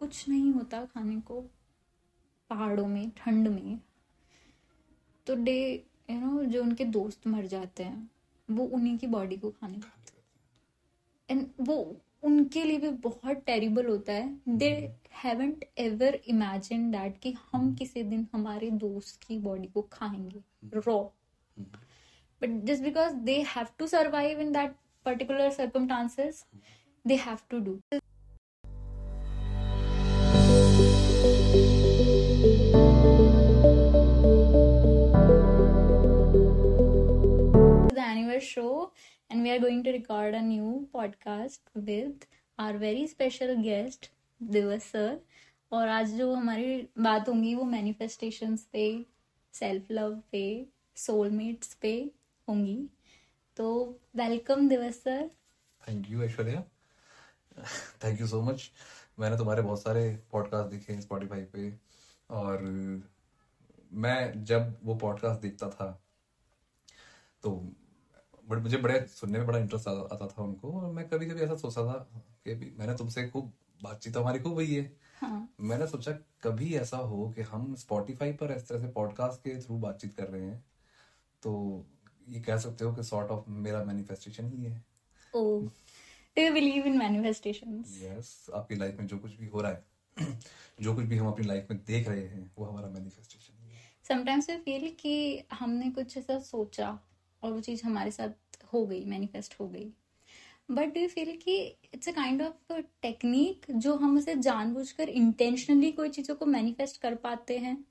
[0.00, 1.40] कुछ नहीं होता खाने को
[2.50, 3.80] पहाड़ों में ठंड में।
[5.26, 8.10] तो डे यू नो जो उनके दोस्त मर जाते हैं
[8.48, 9.80] वो उन्हीं की बॉडी को खाने
[11.28, 11.76] एंड वो
[12.22, 14.70] उनके लिए भी बहुत टेरिबल होता है। They
[15.14, 20.42] haven't ever imagine that कि हम किसी दिन हमारे दोस्त की बॉडी को खाएँगे।
[20.74, 21.02] Raw
[22.40, 26.44] but just because they have to survive in that particular circumstances
[27.04, 28.00] they have to do.
[38.40, 38.92] The anniversary show,
[39.30, 42.26] and we are going to record a new podcast with
[42.58, 44.08] our very special guest,
[44.42, 45.20] Divas sir
[45.72, 49.06] और आज जो हमारी बात होंगी वो manifestations पे
[49.52, 50.66] self love पे
[50.96, 52.10] soulmates पे
[52.48, 52.88] होंगी।
[53.56, 55.30] तो welcome Divas sir
[55.88, 56.62] thank you Aishwarya
[58.04, 58.70] thank you so much
[59.18, 61.72] मैंने तुम्हारे बहुत सारे पॉडकास्ट देखे हैं स्पॉटिफाई पे।
[62.30, 62.62] और
[63.92, 66.02] मैं जब वो पॉडकास्ट देखता था
[67.42, 67.72] तो
[68.50, 71.56] बड़े मुझे बड़े सुनने में बड़ा इंटरेस्ट आता था उनको और मैं कभी कभी ऐसा
[71.56, 75.48] सोचता था कि मैंने तुमसे खूब बातचीत हमारी खूब हुई है हाँ.
[75.60, 76.12] मैंने सोचा
[76.42, 80.28] कभी ऐसा हो कि हम स्पॉटिफाई पर इस तरह से पॉडकास्ट के थ्रू बातचीत कर
[80.28, 80.64] रहे हैं
[81.42, 81.52] तो
[82.28, 84.84] ये कह सकते हो कि सॉर्ट ऑफ़ मेरा मैनिफेस्टेशन ही है
[85.34, 85.60] oh.
[86.36, 90.38] do you believe in manifestations yes आपकी लाइफ में जो कुछ भी हो रहा है
[90.82, 93.78] जो कुछ भी हम अपनी लाइफ में देख रहे हैं वो हमारा मैनिफेस्टेशन है
[94.08, 95.14] समटाइम्स वी फील कि
[95.52, 96.98] हमने कुछ ऐसा सोचा
[97.42, 98.28] और वो चीज़ हमारे साथ
[98.72, 99.92] हो गई मैनिफेस्ट हो गई।
[100.70, 101.60] बट डू यू फील कि
[101.94, 107.14] it's a kind of technique जो हम उसे जानबूझकर इंटेंशनली कोई चीज़ों को मैनिफेस्ट कर
[107.14, 107.84] पाते हैं?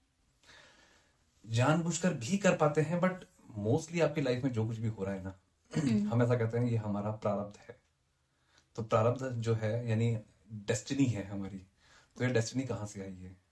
[1.46, 3.12] जानबूझकर भी कर पाते हैं बट
[3.58, 5.40] मोस्टली आपकी लाइफ में जो कुछ भी हो रहा है ना
[5.78, 7.80] हम्म। हम ऐसा कहते हैं ये हमारा प्रारब्ध है।
[8.76, 10.18] तो प्रारब्ध जो है यानी
[10.52, 11.58] डेस्टिनी है हमारी।
[12.18, 13.49] तो ये डेस्टिनी कहाँ से आई है?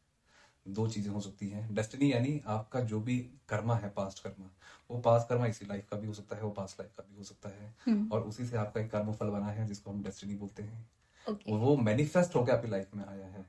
[0.69, 3.17] दो चीज़ें हो सकती हैं डेस्टिनी यानी आपका जो भी
[3.49, 4.49] कर्मा है पास्ट कर्मा
[4.89, 7.17] वो पास्ट कर्मा इसी लाइफ का भी हो सकता है वो पास्ट लाइफ का भी
[7.17, 10.03] हो सकता है हम्म। और उसी से आपका एक कर्म फल बना है जिसको हम
[10.03, 10.85] डेस्टिनी बोलते हैं
[11.25, 11.49] okay.
[11.49, 13.45] वो मैनिफेस्ट होकर आपकी लाइफ में आया है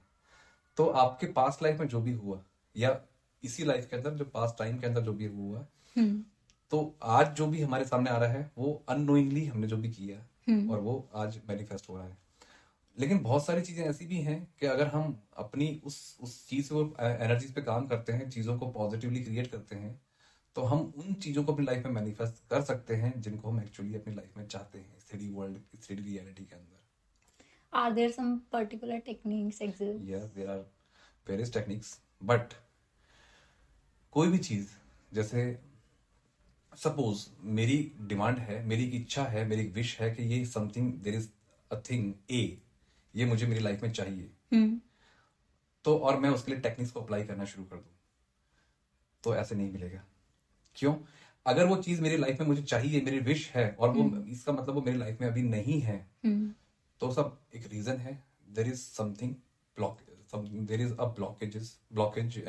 [0.78, 2.42] तो आपके पास्ट लाइफ में जो भी हुआ
[2.76, 2.98] या
[3.42, 5.66] इसी लाइफ के अंदर जो पास्ट टाइम के अंदर जो भी हुआ
[5.97, 6.22] हम्म।
[6.72, 10.19] तो आज जो भी हमारे सामने आ रहा है वो अनोइंगली हमने जो भी किया
[10.48, 12.16] हम्म। और वो आज मैनिफेस्ट हो रहा है
[12.98, 16.82] लेकिन बहुत सारी चीज़ें ऐसी भी हैं कि अगर हम अपनी उस उस चीज़ को
[17.00, 20.00] एनर्जीज पे काम करते हैं चीज़ों को पॉजिटिवली क्रिएट करते हैं
[20.56, 23.94] तो हम उन चीज़ों को अपनी लाइफ में मैनिफेस्ट कर सकते हैं जिनको हम एक्चुअली
[23.94, 26.76] अपनी लाइफ में चाहते हैं थ्री वर्ल्ड थ्री रियलिटी के अंदर
[27.72, 30.00] Are there some particular techniques exist?
[30.03, 30.65] Yes, there are
[31.26, 31.91] various techniques.
[32.22, 32.54] But
[34.12, 34.69] कोई भी चीज़
[35.12, 35.42] जैसे
[36.72, 41.28] सपोज़ मेरी डिमांड है मेरी इच्छा है मेरी विश है कि ये something there is
[41.70, 42.41] a thing ए
[43.14, 44.78] ये मुझे मेरी लाइफ में चाहिए hmm.
[45.84, 47.91] तो और मैं उसके लिए टेक्निक्स को अप्लाई करना शुरू कर दू
[49.24, 50.04] तो ऐसे नहीं मिलेगा
[50.76, 50.94] क्यों
[51.47, 54.28] अगर वो चीज़ मेरी लाइफ में मुझे चाहिए मेरी विश है और वो hmm.
[54.28, 56.48] इसका मतलब वो मेरी लाइफ में अभी नहीं है hmm.
[57.00, 59.34] तो सब एक रीजन है there is something
[59.76, 60.00] block
[60.34, 62.42] there is a blockage blockage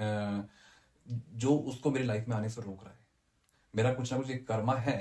[1.35, 2.97] जो उसको मेरी लाइफ में आने से रोक रहा है
[3.73, 4.99] मेरा कुछ ना कुछ एक कर्मा है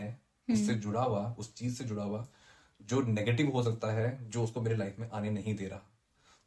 [0.48, 2.26] उससे हम्म। जुड़ा हुआ उस चीज़ से जुड़ा हुआ
[2.82, 5.82] जो नेगेटिव हो सकता है जो उसको मेरे लाइफ में आने नहीं दे रहा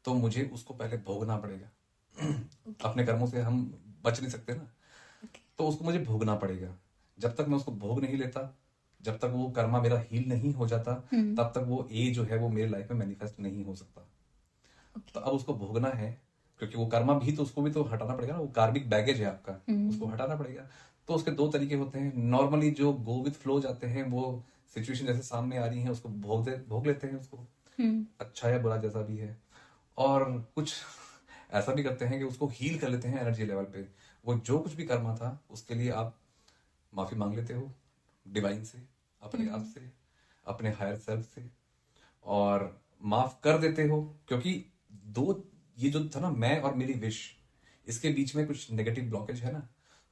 [0.06, 1.70] तो मुझे उसको पहले भोगना पड़ेगा
[2.16, 2.86] okay.
[2.86, 4.66] अपने कर्मों से हम बच नहीं सकते ना
[5.26, 5.40] okay.
[5.58, 6.76] तो उसको मुझे भोगना पड़ेगा
[7.20, 8.58] जब तक मैं उसको भोग नहीं लेता
[9.02, 11.38] जब तक वो कर्मा मेरा हील नहीं हो जाता hmm.
[11.38, 14.08] तब तक वो ए जो है वो मेरे लाइफ में मैनिफेस्ट नहीं हो सकता
[14.98, 15.14] okay.
[15.14, 16.22] तो अब उसको भोगना है
[16.58, 19.26] क्योंकि वो कर्मा भी तो उसको भी तो हटाना पड़ेगा ना वो कार्मिक बैगेज है
[19.26, 19.90] आपका hmm.
[19.90, 20.68] उसको हटाना पड़ेगा
[21.08, 24.44] तो उसके दो तरीके होते हैं नॉर्मली जो गो विथ फ्लो जाते हैं वो
[24.76, 27.38] सिचुएशन जैसे सामने आ रही है उसको भोग दे भोग लेते हैं उसको
[27.80, 29.38] हम्म। अच्छा या बुरा जैसा भी है
[29.98, 30.74] और कुछ
[31.52, 33.88] ऐसा भी करते हैं कि उसको हील कर लेते हैं एनर्जी लेवल पे
[34.26, 36.16] वो जो कुछ भी कर्मा था उसके लिए आप
[36.94, 37.72] माफ़ी मांग लेते हो
[38.26, 38.82] डिवाइन से
[39.22, 39.92] अपने आप हम्म। से
[40.46, 41.50] अपने हायर सेल्फ से
[42.26, 42.66] और
[43.06, 44.54] माफ़ कर देते हो क्योंकि
[45.10, 45.44] दो
[45.78, 47.20] ये जो था ना मैं और मेरी विश
[47.88, 49.68] इसके बीच में कुछ नेगेटिव ब्लॉकेज है ना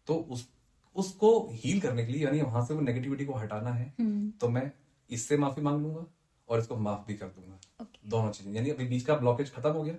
[0.08, 0.48] तो उस
[0.96, 4.42] उसको हील करने के लिए यानी वहाँ से वो नेगेटिविटी को हटाना है hmm.
[4.42, 4.72] तो मैं
[5.10, 6.06] इससे माफ़ी मांग लूँगा
[6.50, 8.06] और इसको माफ़ भी कर दूँगा। Okay.
[8.06, 9.96] दोनों चीज़ें। यानी अभी बीच का ब्लॉकेज खत्म हो गया।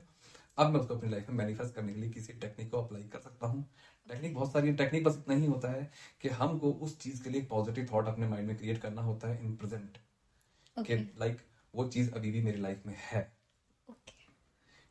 [0.58, 3.18] अब मैं उसको अपनी लाइफ में मैनिफेस्ट करने के लिए किसी टेक्निक को अप्लाई कर
[3.18, 3.70] सकता हूँ।
[4.08, 5.90] टेक्निक बहुत सारी टेक्निक बस इतना ही होता है
[6.20, 9.44] कि हमको उस चीज़ के लिए पॉजिटिव थॉट अपने माइंड में क्रिएट करना होता है
[9.44, 9.98] इन प्रेजेंट
[10.78, 11.38] कि लाइक
[11.74, 13.36] वो चीज़ अभी भी मेरी लाइफ में है।
[13.90, 14.32] Okay.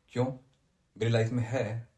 [0.09, 0.25] क्यों?
[0.97, 1.89] मेरी लाइफ में है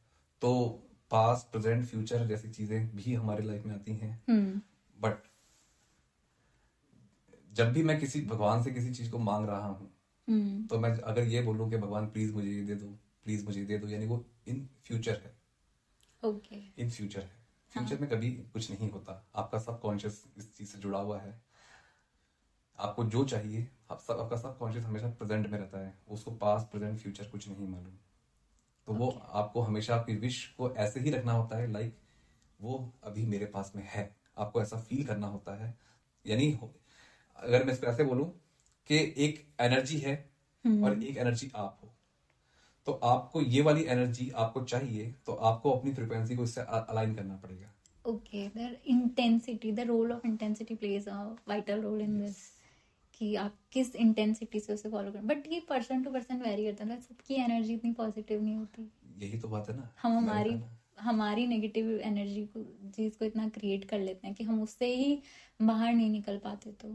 [0.41, 4.23] तो पास्ट प्रेजेंट फ्यूचर जैसी चीज़ें भी हमारे लाइफ में आती हैं।
[4.99, 5.29] But hmm.
[7.53, 9.91] जब भी मैं किसी भगवान से किसी चीज़ को मांग रहा हूँ
[10.29, 10.69] hmm.
[10.69, 12.87] तो मैं अगर ये बोलूँ कि भगवान प्लीज़ मुझे ये दे दो
[13.23, 15.35] प्लीज़ मुझे दे दो यानी वो इन फ्यूचर है।
[16.23, 20.69] ओके इन फ्यूचर है। फ्यूचर में कभी कुछ नहीं होता। आपका सब कॉन्शियस इस चीज़
[20.69, 21.41] से जुड़ा हुआ है।
[22.79, 26.63] आपको जो चाहिए आप सब आपका सब कॉन्शियस हमेशा प्रेजेंट में रहता है। उसको पास
[26.63, 27.93] प्रेजेंट फ्यूचर कुछ नहीं मालूम।
[28.91, 31.95] तो वो आपको हमेशा आपकी विश को ऐसे ही रखना होता है लाइक
[32.59, 34.03] वो अभी मेरे पास में है।
[34.37, 35.73] आपको ऐसा फील करना होता है।
[36.25, 36.51] यानी
[37.39, 38.25] अगर मैं इसको ऐसे बोलूँ
[38.87, 40.15] कि एक एनर्जी है
[40.65, 41.89] और एक एनर्जी आप हो।
[42.87, 47.35] तो आपको ये वाली एनर्जी आपको चाहिए तो आपको अपनी फ्रिक्वेंसी को इससे अलाइन करना
[47.35, 47.73] पड़ेगा।
[48.05, 52.39] Okay the intensity the role of intensity plays a vital role in this
[53.21, 56.85] कि आप किस इंटेंसिटी से उसे फॉलो करें। बट ये पर्सन टू पर्सन वेरी करता
[56.85, 60.55] है सबकी एनर्जी इतनी पॉजिटिव नहीं होती। यही तो बात है ना। हम हमारी
[60.99, 65.21] हमारी नेगेटिव एनर्जी को चीज़ को इतना क्रिएट कर लेते हैं कि हम उससे ही
[65.61, 66.87] बाहर नहीं निकल पाते तो।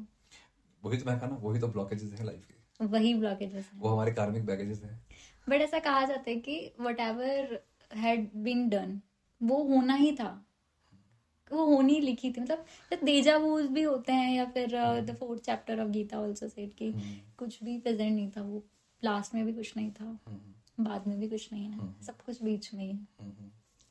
[0.82, 4.12] वही तो मैं कहा ना वही तो ब्लॉकेजेस है लाइफ के। वही ब्लॉकेजेस वो हमारे
[4.12, 5.00] कार्मिक बैगेजेस हैं।
[5.48, 7.58] बट ऐसा कहा जाता है कि whatever
[7.94, 9.00] had been done
[9.40, 10.30] वो होना ही था।
[11.52, 12.64] वो होनी लिखी थी मतलब
[13.04, 16.92] देजा वूज भी होते हैं या फिर the fourth chapter of Gita also said कि
[17.38, 18.62] कुछ भी प्रेजेंट नहीं था वो
[19.04, 20.18] लास्ट में भी कुछ नहीं था
[20.80, 23.06] बाद में भी कुछ नहीं है सब कुछ बीच में ही है।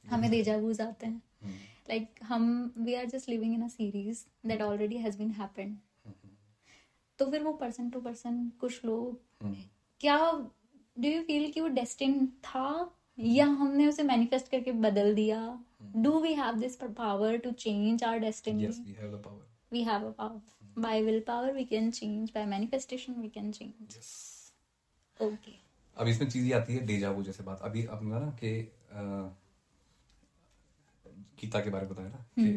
[0.05, 1.21] हमें देजा वूज आते हैं।
[1.89, 5.77] लाइक हम we are just living in a series that already has been happened
[7.19, 9.21] तो फिर वो पर्सन टू पर्सन कुछ लोग
[10.01, 10.17] क्या
[10.99, 12.65] डू यू फील कि वो डेस्टिन था
[13.19, 15.63] या हमने उसे मैनिफेस्ट करके बदल दिया।
[15.95, 19.81] Do we have this power to change our destiny yes we have the power we
[19.81, 20.39] have a power.
[20.79, 22.33] By willpower we can change.
[22.33, 23.97] By manifestation we can change.
[23.97, 24.51] Yes
[25.21, 25.55] okay.
[25.97, 28.71] अब इसमें चीज़ ये आती है डेजा वो जैसे बात। अभी अब ना कि
[31.41, 32.51] गीता के बारे में बताया ना कि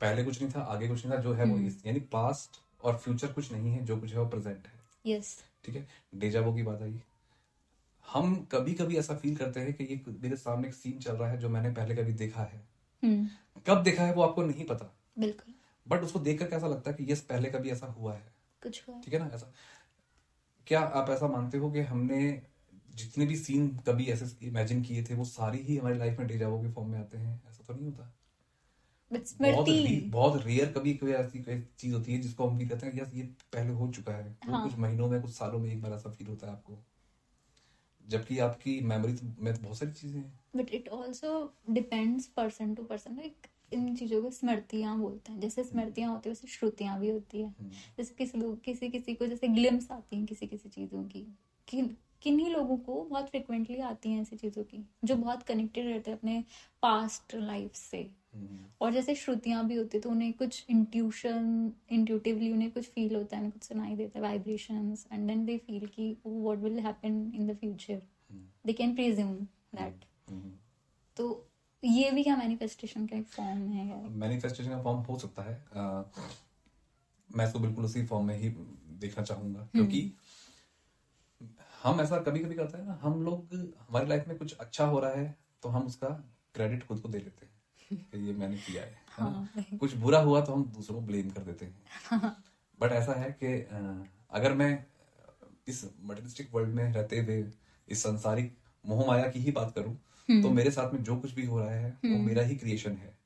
[0.00, 2.98] पहले कुछ नहीं था आगे कुछ नहीं था जो है वो इस- यानी पास्ट और
[2.98, 4.72] फ्यूचर कुछ नहीं है जो कुछ है वो प्रेजेंट है।
[5.06, 5.88] यस ठीक है?
[6.14, 7.00] डेजावो की बात आई।
[8.12, 11.30] हम कभी कभी ऐसा फील करते हैं कि ये मेरे सामने एक सीन चल रहा
[11.30, 12.68] है जो मैंने पहले कभी देखा है।
[13.04, 13.28] हम्म।
[13.66, 15.54] कब देखा है वो आपको नहीं पता। बिल्कुल।
[15.88, 19.00] बट उसको देखकर कैसा लगता है कि यस पहले कभी ऐसा हुआ है। कुछ हुआ।
[19.00, 19.26] ठीक है ना?
[19.34, 19.52] ऐसा।
[20.66, 22.42] क्या आप ऐसा मानते हो कि हमने
[22.94, 26.62] जितने भी सीन कभी ऐसे इमेजिन किए थे वो सारी ही हमारी लाइफ में डेजावो
[26.62, 27.42] के फॉर्म में आते हैं?
[27.50, 28.14] ऐसा तो नहीं होता।
[29.52, 29.66] बहुत
[30.06, 33.22] बहुत रेयर कभी कोई ऐसी चीज़ होती है जिसको हम फील करते हैं यस ये
[33.22, 36.26] पहले हो चुका है। हाँ। कुछ महीनों में कुछ सालों में एक बार ऐसा फील
[36.26, 36.84] होता है आपको।
[38.08, 41.30] जबकि आपकी मेमोरी में तो बहुत सारी चीज़ें हैं। But it also
[41.70, 46.32] depends person to person like इन चीज़ों को स्मृतियाँ बोलते हैं। जैसे स्मृतियाँ होती है
[46.32, 50.16] वैसे श्रुतियाँ भी होती है। हम्म, जैसे किसी लोग किसी किसी को जैसे ग्लिम्स आती
[50.16, 51.26] हैं किसी किसी चीज़ों की
[51.68, 56.10] किन किन्हीं लोगों को बहुत फ्रिक्वेंटली आती हैं ऐसी चीज़ों की जो बहुत कनेक्टेड रहते
[56.10, 56.44] हैं अपने
[56.82, 57.98] पास्ट लाइफ से।
[58.34, 63.36] हम्म, और जैसे श्रुतियाँ भी होती तो उन्हें कुछ इंट्यूशन इंट्यूटिवली उन्हें कुछ फील होता
[63.36, 67.46] है कुछ सुनाई देता है vibrations and then they feel कि what will happen in
[67.46, 68.02] the future
[68.66, 69.34] they can presume
[69.74, 70.04] that.
[71.16, 71.46] तो
[71.82, 76.04] ये भी क्या मैनिफेस्टेशन का एक फॉर्म है मैनिफेस्टेशन का फॉर्म हो सकता है। अ,
[77.30, 78.48] मैं इसको बिल्कुल उसी फॉर्म में ही
[79.00, 80.00] देखना चाहूँगा क्योंकि
[81.84, 85.00] हम ऐसा कभी कभी करते हैं ना हम लोग हमारी लाइफ में कुछ अच्छा हो
[85.00, 86.08] रहा है तो हम उसका
[86.54, 90.40] क्रेडिट खुद को दे लेते हैं कि ये मैंने किया है है कुछ बुरा हुआ
[90.40, 92.32] तो हम दूसरों को ब्लेम कर देते हैं।
[92.80, 93.52] बट ऐसा है कि
[94.30, 94.70] अगर मैं
[95.68, 97.44] इस मटेरियलिस्टिक वर्ल्ड में रहते हुए
[97.88, 101.46] इस संसारिक मोह माया की ही बात करूँ तो मेरे साथ में जो कुछ भी
[101.46, 103.16] हो रहा है वो मेरा ही क्रिएशन है।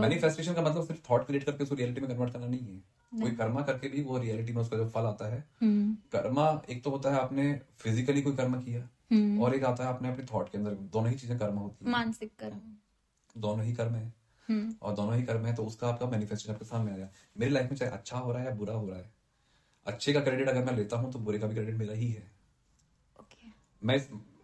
[0.00, 2.82] मैनिफेस्टेशन का मतलब सिर्फ़ थॉट क्रिएट करके उसको रियलिटी में कन्वर्ट करना नहीं है।
[3.12, 6.84] कोई कर्मा करके भी वो रियलिटी में उसका जो फल आता है। हम्म। कर्मा एक
[6.84, 10.24] तो होता है आपने फिजिकली कोई कर्म किया हम्म। और एक आता है आपने अपने
[10.24, 12.60] थॉट के अंदर दोनों ही चीज़ें कर्म होती है। मानसिक कर्म।
[13.36, 14.14] दोनों ही कर्म है।
[14.48, 17.70] हम्म। और दोनों ही कर्म है तो उसका आपका मैनिफेस्टेशन आपके सामने आया मेरी लाइफ
[17.70, 19.12] में चाहे अच्छा हो रहा है या बुरा हो रहा है
[19.86, 22.36] अच्छे का क्रेडिट अगर मैं लेता हूँ तो बुरे का भी क्रेडिट मेरा ही है।
[23.82, 23.98] मैं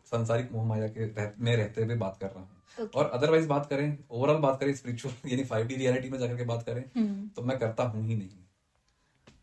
[0.06, 2.94] संसारिक मोह माया के रह, में रहते हुए बात कर रहा हूँ। Okay.
[2.94, 6.44] और अदरवाइज़ बात करें ओवरऑल बात करें स्पिरिचुअल यानी फाइव डी रियलिटी में जाकर के
[6.44, 6.82] बात करें
[7.28, 8.28] तो मैं करता हूँ ही नहीं।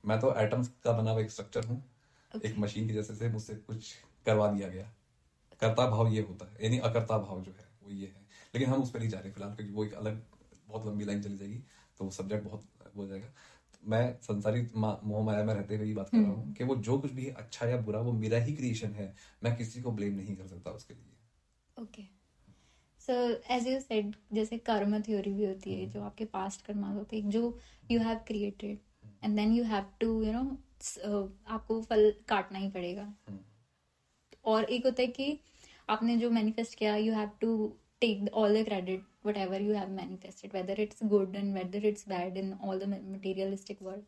[0.10, 1.84] मैं तो एटम्स का बना हुआ एक स्ट्रक्चर हूँ
[2.32, 2.46] okay.
[2.46, 3.94] एक मशीन की जैसे से मुझसे कुछ
[4.26, 4.94] करवा दिया गया।
[5.60, 8.82] कर्ता भाव ये होता है यानी अकर्ता भाव जो है वो ये है। लेकिन हम
[8.82, 10.22] उस पर नहीं जा रहे फ़िलहाल क्योंकि वो एक अलग
[10.68, 11.60] बहुत लंबी लाइन चली जाएगी
[11.98, 12.66] तो वो सब्जेक्ट बहुत
[12.98, 13.28] हो जाएगा।
[13.74, 16.64] तो मैं संसारी मा- मोह माया में रहते हुए ये बात कर रहा हूँ कि
[16.64, 19.82] वो जो कुछ भी है अच्छा या बुरा वो मेरा ही क्रिएशन है। मैं किसी
[19.82, 22.04] को ब्लेम नहीं कर सकता उसके लिए। Okay
[23.00, 23.14] so
[23.54, 27.30] as you said जैसे कर्म थ्योरी भी होती है जो आपके पास्ट कर्मा होते हैं
[27.30, 27.44] जो
[27.92, 28.80] you have created
[29.24, 30.44] and then you have to you know
[31.48, 33.40] आपको फल काटना ही पड़ेगा। हम्म,
[34.46, 35.40] और एक होता है कि
[35.90, 37.52] आपने जो मैनिफेस्ट किया you have to
[38.02, 39.04] take all the credit
[39.38, 43.82] whatever you have manifested whether it's good and whether it's bad in all the materialistic
[43.82, 44.04] world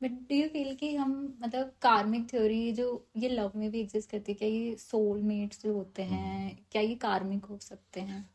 [0.00, 4.10] but do you feel कि हम मतलब कार्मिक थ्योरी जो ये लव में भी एग्जिस्ट
[4.10, 8.28] करती है क्या ये सोलमेट्स जो होते। हैं क्या ये कार्मिक हो सकते हैं?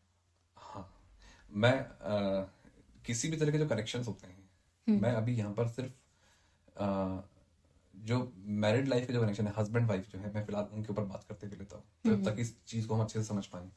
[0.58, 0.92] हाँ।
[1.52, 2.50] मैं अ,
[3.06, 4.45] किसी भी तरह के जो कनेक्शंस होते हैं
[4.88, 5.92] मैं अभी यहाँ पर सिर्फ़
[6.80, 7.24] अ,
[7.94, 8.32] जो
[8.63, 11.24] मैरिड लाइफ के जो कनेक्शन है हस्बैंड वाइफ जो है मैं फ़िलहाल उनके ऊपर बात
[11.24, 13.70] करते हुए लेता हूँ। ताकि इस चीज़ को हम अच्छे से समझ पाए।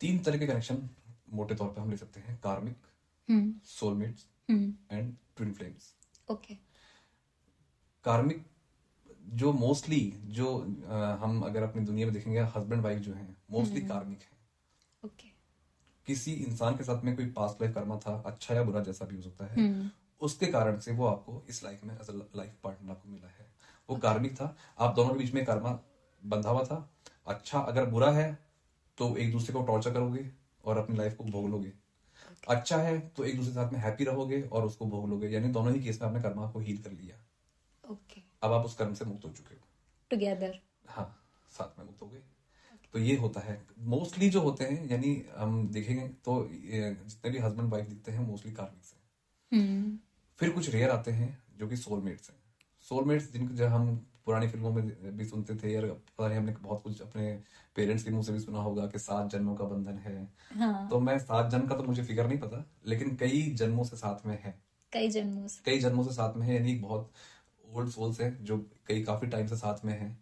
[0.00, 0.88] तीन तरह के कनेक्शन
[1.32, 2.86] मोटे तौर पे हम ले सकते हैं। Karmic
[3.28, 3.52] hmm.
[3.64, 4.72] Soulmates hmm.
[4.90, 5.94] And twin flames
[6.30, 6.54] okay
[8.04, 8.44] karmic
[9.34, 10.00] जो मोस्टली
[10.30, 14.38] जो अ, हम अगर अपनी दुनिया में देखेंगे हस्बैंड वाइफ जो है मोस्टली कार्मिक है।
[15.02, 15.31] ओके
[16.06, 19.16] किसी इंसान के साथ में कोई पास्ट लाइफ कर्मा था अच्छा या बुरा जैसा भी
[19.16, 19.90] हो सकता है हम्म।
[20.20, 23.46] उसके कारण से वो आपको इस लाइफ में एज अ लाइफ पार्टनर आपको मिला है।
[23.88, 25.78] वो कार्मिक था आप दोनों के बीच में कर्मा
[26.22, 26.88] बंधा हुआ था।
[27.26, 28.26] अच्छा अगर बुरा है
[28.98, 30.30] तो एक दूसरे को टॉर्चर करोगे
[30.64, 31.72] और अपनी लाइफ को भोग लोगे।
[32.48, 35.48] अच्छा है तो एक दूसरे के साथ में हैप्पी रहोगे और उसको भोग लोगे। यानी
[35.48, 37.16] दोनों ही केस में आपने कर्मा को हील कर लिया।
[37.84, 39.66] ओके अब आप उस कर्म से मुक्त हो चुके हो।
[40.10, 41.06] टुगेदर हाँ
[41.52, 42.22] साथ में मुक्त हो गए।
[42.94, 47.72] तो ये होता है। मोस्टली जो होते हैं यानी हम देखेंगे तो जितने भी हस्बैंड
[47.72, 49.98] वाइफ दिखते हैं मोस्टली कार्मिक से। हम्म।
[50.38, 52.36] फिर कुछ रेयर आते हैं जो कि सोलमेट्स हैं।
[52.88, 56.82] सोलमेट्स जिनको जो हम पुरानी फ़िल्मों में भी सुनते थे यार पता नहीं हमने बहुत
[56.82, 57.42] कुछ अपने
[57.76, 61.00] पेरेंट्स के मुँह से भी सुना होगा कि सात जन्मों का बंधन है। हाँ। तो
[61.00, 64.38] मैं सात जन्म का तो मुझे फिगर नहीं पता लेकिन कई जन्मों से साथ में
[64.42, 64.54] है।
[64.92, 67.12] कई जन्मों से। कई जन्मों से साथ में है यानी बहुत
[67.74, 70.18] ओल्ड सोल्स हैं जो कई काफ़ी टाइम से साथ में हैं।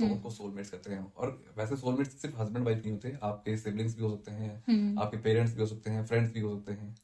[0.00, 3.96] तो उनको सोलमेट्स कहते हैं। और वैसे सोलमेट्स सिर्फ़ हस्बैंड वाइफ नहीं होते आपके सिबलिंग्स
[3.96, 6.94] भी हो सकते हैं आपके पेरेंट्स भी हो सकते हैं फ्रेंड्स भी हो सकते हैं।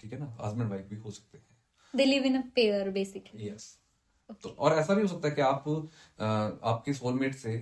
[0.00, 0.36] ठीक है ना?
[0.40, 1.46] हस्बैंड वाइफ भी हो सकते हैं।
[1.94, 3.76] They live in a pair basically yes
[4.42, 5.68] तो और ऐसा भी हो सकता है कि आप
[6.64, 7.54] आपके सोलमेट से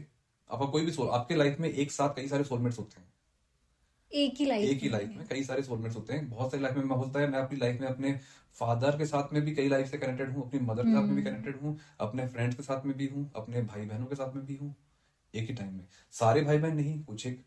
[0.50, 3.08] आपका कोई भी सोल आपके लाइफ में एक साथ कई सारे सोलमेट्स होते हैं।
[4.10, 6.76] एक ही लाइफ एक ही लाइफ में कई सारे सोलमेट्स होते हैं। बहुत सारी लाइफ
[6.76, 8.12] में होता है मैं अपनी लाइफ में अपने
[8.56, 11.14] फादर के साथ में भी कई लाइफ से कनेक्टेड हूँ अपनी मदर के साथ में
[11.16, 14.34] भी कनेक्टेड हूँ अपने फ्रेंड्स के साथ में भी हूँ अपने भाई बहनों के साथ
[14.34, 14.74] में भी हूँ।
[15.34, 17.44] एक ही टाइम में। सारे भाई बहन नहीं कुछ एक।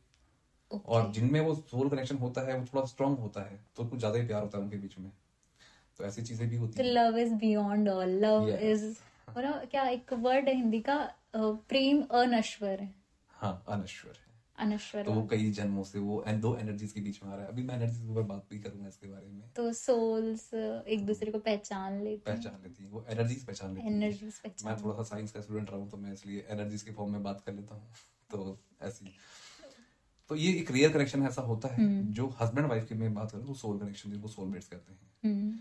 [0.72, 0.86] Okay.
[0.88, 4.20] और जिनमें वो सोल कनेक्शन होता है वो थोड़ा स्ट्रांग होता है तो कुछ ज़्यादा
[4.20, 5.12] ही प्यार होता है उनके बीच में।
[6.00, 8.86] तो ऐसी चीज़ें भी होती हैं। Love is beyond all love is
[9.38, 10.98] क्या एक वर्ड है हिंदी का?
[11.36, 12.94] प्रेम अनश्वर है।
[13.30, 14.29] हाँ अनश्वर है।
[14.60, 17.46] अनश्वर। तो वो कई जन्मों से वो एंड दो एनर्जीज के बीच में आ रहा
[17.46, 21.06] है। अभी मैं एनर्जीज के ऊपर बात भी करूँगा इसके बारे में। तो सोल्स एक
[21.06, 24.78] दूसरे को पहचान लेते हैं। पहचान लेती है वो एनर्जीज पहचान लेती है। एनर्जीज मैं
[24.78, 27.42] थोड़ा सा साइंस का स्टूडेंट रहा हूँ तो मैं इसलिए एनर्जीज के फॉर्म में बात
[27.46, 27.94] कर लेता हूँ।
[28.32, 29.16] तो ऐसी।
[30.30, 33.46] तो ये एक रियल कनेक्शन ऐसा होता है जो हस्बैंड वाइफ की मैं बात करूँ
[33.46, 35.58] तो सोल कनेक्शन जिसको सोलमेट्स कहते हैं। हम्म।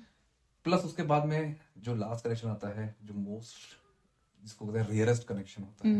[0.64, 3.76] प्लस उसके बाद में जो लास्ट कनेक्शन आता है जो मोस्ट
[4.43, 5.95] जिसको कहते हैं रियरेस्ट कनेक्शन होता है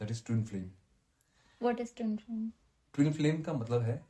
[0.00, 0.70] that is twin flame
[1.60, 2.50] what is twin flame
[2.94, 4.00] twin flame का मतलब है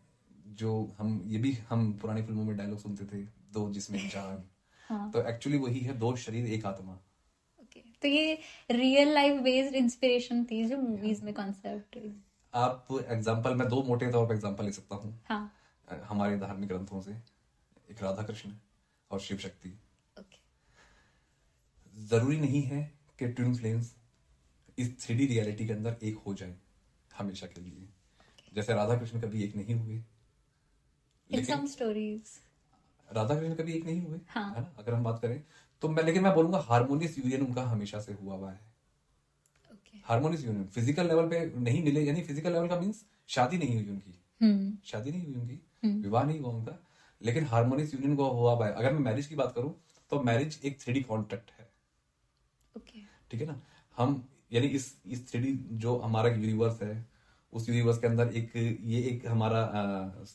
[0.58, 4.42] जो हम ये भी हम पुरानी फ़िल्मों में डायलॉग सुनते थे दो जिसमें जान।
[4.90, 6.92] हाँ। तो एक्चुअली वही है दो शरीर एक आत्मा।
[7.58, 8.38] ओके तो ये
[8.70, 11.98] रियल लाइफ बेस्ड इंस्पिरेशन थी जो मूवीज़ में कॉन्सेप्ट
[12.54, 15.52] आप एग्ज़ाम्पल मैं दो मोटे तौर पर एग्ज़ाम्पल ले सकता हूँ। हाँ।
[16.08, 17.10] हमारे धार्मिक ग्रंथों से।
[17.90, 18.50] एक राधा कृष्ण
[19.10, 19.68] और शिव शक्ति।
[20.16, 20.38] ओके
[22.08, 22.82] ज़रूरी नहीं है
[23.18, 23.94] कि ट्विन फ्लेम्स
[24.78, 26.54] इस थ्री रियलिटी के अंदर एक हो जाए।
[27.20, 27.88] हमेशा के लिए।
[28.54, 30.02] जैसे राधा कृष्ण कभी एक नहीं हुए।
[31.30, 32.38] लेकिन स्टोरीज
[33.08, 34.74] राधा कृष्ण कभी एक नहीं हुए हाँ। है ना?
[34.78, 35.42] अगर हम बात करें
[35.82, 38.68] तो मैं लेकिन मैं बोलूँगा हारमोनियस यूनियन उनका हमेशा से हुआ हुआ है।
[40.04, 43.88] हारमोनियस यूनियन फ़िज़िकल लेवल पे नहीं मिले यानी फ़िज़िकल लेवल का मीन्स शादी नहीं हुई
[43.90, 46.78] उनकी। हम्म शादी नहीं हुई उनकी विवाह नहीं हुआ उनका।
[47.20, 49.74] लेकिन हारमोनियस यूनियन को हुआ हुआ है। अगर मैं मैरिज की बात करूँ
[50.10, 51.68] तो मैरिज एक थ्री कॉन्ट्रैक्ट है।
[53.30, 53.60] ठीक है ना?
[53.96, 54.22] हम
[54.52, 56.94] यानी इस इस थ्री जो हमारा यूनिवर्स है
[57.52, 59.62] उस यूनिवर्स के अंदर एक ये एक हमारा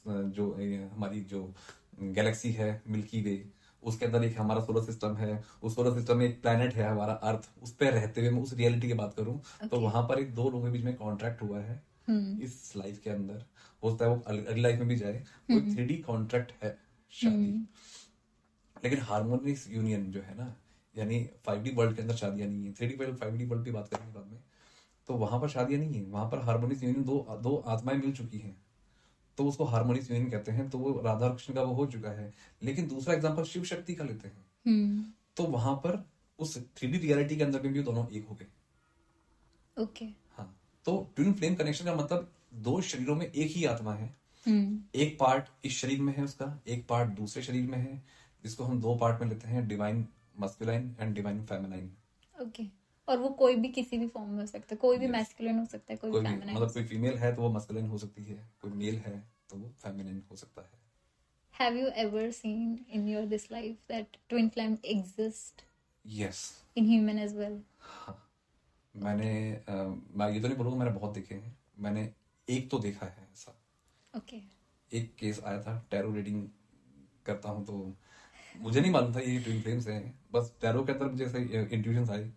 [0.08, 0.52] जो
[0.94, 1.54] हमारी जो
[2.00, 3.36] गैलेक्सी है मिल्की वे
[3.84, 7.14] उसके अंदर एक हमारा सोलर सिस्टम है उस सोलर सिस्टम में एक प्लेनेट है हमारा
[7.14, 9.70] अर्थ उस पर रहते हुए मैं उस रियलिटी की बात करूँ okay.
[9.72, 12.42] तो वहाँ पर एक दो लोगों के बीच में कॉन्ट्रैक्ट हुआ है hmm.
[12.42, 13.46] इस लाइफ के अंदर
[13.84, 16.78] हो सकता है वो अगली लाइफ में भी जाए वो थ्री डी कॉन्ट्रैक्ट है
[17.14, 18.84] शादी hmm.
[18.84, 20.56] लेकिन हारमोनियस यूनियन जो है ना
[20.98, 23.66] यानी फाइव डी वर्ल्ड के अंदर शादियाँ नहीं है three D world five D world
[23.66, 24.40] की बात करेंगे बाद में
[25.10, 28.38] तो वहाँ पर शादियाँ नहीं है वहाँ पर हारमोनियस यूनियन दो दो आत्माएँ मिल चुकी
[28.38, 28.56] हैं।
[29.38, 32.34] तो उसको हारमोनियस यूनियन कहते हैं तो वो राधा कृष्ण का वो हो चुका है।
[32.62, 35.04] लेकिन दूसरा एग्ज़ाम्पल शिव शक्ति का लेते हैं। हम्म।
[35.38, 36.04] तो वहाँ पर
[36.40, 38.48] उस थ्री डी रियलिटी के अंदर में भी दोनों एक हो गए।
[39.78, 40.06] ओके
[40.38, 40.54] हाँ
[40.86, 42.32] तो ट्विन फ्लेम कनेक्शन का मतलब
[42.64, 44.14] दो शरीरों में एक ही आत्मा है।
[44.46, 48.02] हम्म। एक पार्ट इस शरीर में है उसका एक पार्ट दूसरे शरीर में है।
[48.44, 50.06] जिसको हम दो पार्ट में लेते हैं divine
[50.40, 51.90] masculine and divine feminine
[52.34, 52.64] okay
[53.08, 55.66] और वो कोई भी किसी भी फॉर्म में हो सकता है कोई भी मैस्कुलिन हो
[55.66, 58.38] सकता है कोई कोई भी मतलब कोई फीमेल है। तो वो मस्कुलाइन हो सकती है
[58.62, 59.18] कोई मेल है
[59.50, 60.84] तो वो फेमिनाइन हो सकता है।
[61.54, 65.64] Have you ever seen in your this life that twin flame exist?
[66.06, 66.40] Yes
[66.78, 67.58] in human as well?
[67.80, 68.22] हाँ।
[68.96, 69.74] मैंने अ,
[70.16, 72.10] मैं ये तो नहीं बोलूँगा मैंने बहुत देखे हैं। मैंने
[72.48, 73.60] एक तो देखा है ऐसा।
[74.14, 74.40] Okay.
[74.92, 76.48] एक केस आया था टैरो रीडिंग
[77.26, 77.96] करता हूँ तो
[78.56, 81.26] मुझे नहीं मालूम था ये ट्विन फ्लेम्स हैं। बस टैरो के अंदर मुझे
[81.72, 82.32] इंट्यूजन आए।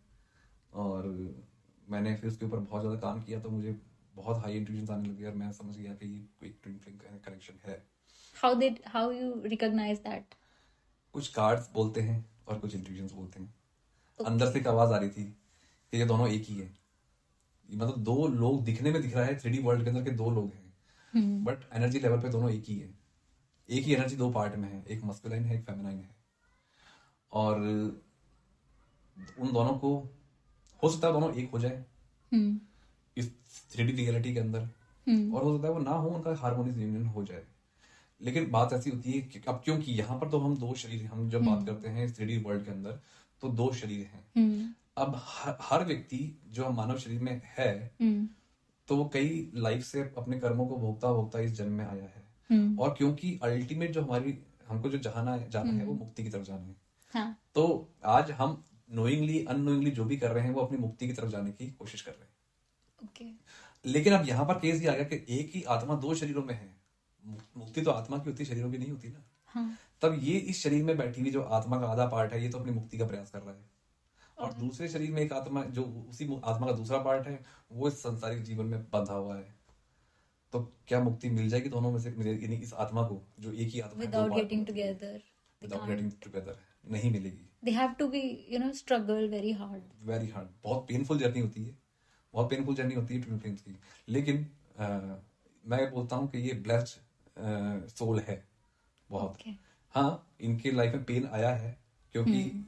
[0.78, 1.06] और
[1.88, 3.78] मैंने फिर उसके ऊपर बहुत ज़्यादा काम किया तो मुझे
[4.14, 7.58] बहुत हाई इंट्यूजन आने लगे और मैं समझ गया कि ये कोई ट्विन फ्लेम कनेक्शन
[7.66, 7.82] है।
[8.44, 10.34] How did how you recognize that?
[11.14, 14.26] कुछ कार्ड्स बोलते हैं और कुछ इंट्यूजन बोलते हैं। Okay.
[14.26, 15.24] अंदर से एक आवाज़ आ रही थी
[15.92, 16.74] कि ये दोनों एक ही है।
[17.68, 20.52] मतलब दो लोग दिखने में दिख रहा है थ्री वर्ल्ड के अंदर के दो लोग
[20.52, 22.94] हैं। बट एनर्जी लेवल पे दोनों एक ही है।
[23.68, 26.14] एक ही एनर्जी दो पार्ट में है एक मस्कुलाइन है एक फेमिनाइन है।
[27.32, 27.60] और
[29.38, 29.90] उन दोनों को
[30.82, 31.84] हो सकता है दोनों एक हो जाए
[32.34, 32.56] hmm.
[33.16, 33.32] इस
[33.72, 34.68] थ्री रियलिटी के अंदर
[35.08, 35.34] Hmm.
[35.34, 37.42] और हो सकता है वो ना हो उनका हार्मोनियस यूनियन हो जाए
[38.22, 41.30] लेकिन बात ऐसी होती है कि अब क्योंकि यहाँ पर तो हम दो शरीर हम
[41.30, 43.00] जब बात करते हैं थ्री वर्ल्ड के अंदर
[43.40, 44.26] तो दो शरीर हैं.
[44.96, 47.92] अब हर, हर व्यक्ति जो मानव शरीर में है.
[48.88, 52.24] तो वो कई लाइफ से अपने कर्मों को भोगता भोगता इस जन्म में आया है.
[52.78, 56.42] और क्योंकि अल्टीमेट जो हमारी हमको जो जाना है जाना है वो मुक्ति की तरफ़
[56.42, 56.76] जाना है
[57.14, 61.12] हाँ तो आज हम नोइंगली अननोइंगली जो भी कर रहे हैं वो अपनी मुक्ति की
[61.12, 62.36] तरफ़ जाने की कोशिश कर रहे हैं।
[63.08, 63.32] Okay.
[63.84, 66.54] लेकिन अब यहाँ पर केस ये आ गया कि एक ही आत्मा दो शरीरों में
[66.54, 66.76] है।
[67.56, 70.62] मुक्ति तो आत्मा की होती है शरीरों की नहीं होती ना। हाँ। तब ये इस
[70.62, 73.06] शरीर में बैठी हुई जो आत्मा का आधा पार्ट है ये तो अपनी मुक्ति का
[73.06, 73.70] प्रयास कर रहा है।
[74.38, 77.94] और दूसरे शरीर में एक आत्मा जो उसी आत्मा का दूसरा पार्ट है वो इस
[77.94, 79.54] संसारिक जीवन में बंधा हुआ है।
[80.52, 82.10] तो क्या मुक्ति मिल जाएगी दोनों में से
[82.56, 86.54] इस आत्मा को जो एक ही आत्मा together they without can't getting together
[86.90, 89.82] नहीं मिलेगी। They have to be you know struggle very hard.
[90.02, 91.76] Very hard बहुत पेनफुल जर्नी होती है।
[92.34, 93.76] बहुत पेनफुल जर्नी होती है ट्विन फ्लेम्स की।
[94.08, 94.46] लेकिन
[94.78, 94.86] अ,
[95.64, 98.48] मैं बोलता हूँ कि ये ब्लेस्ड सोल है
[99.10, 99.54] बहुत। Okay.
[99.94, 101.76] हाँ इनके लाइफ में पेन आया है
[102.12, 102.64] क्योंकि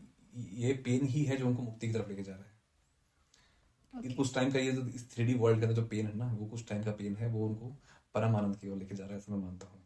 [0.66, 2.59] ये पेन ही है जो उनको मुक्ति की तरफ़ लेके जा रहा है।
[3.94, 4.16] Okay.
[4.16, 6.47] कुछ टाइम का ये जो इस थ्री वर्ल्ड के अंदर जो पेन है ना वो
[6.47, 7.66] कुछ टाइम का पेन है वो उनको
[8.14, 9.82] परम आनंद की ओर लेके जा रहा है ऐसा मैं मानता हूँ।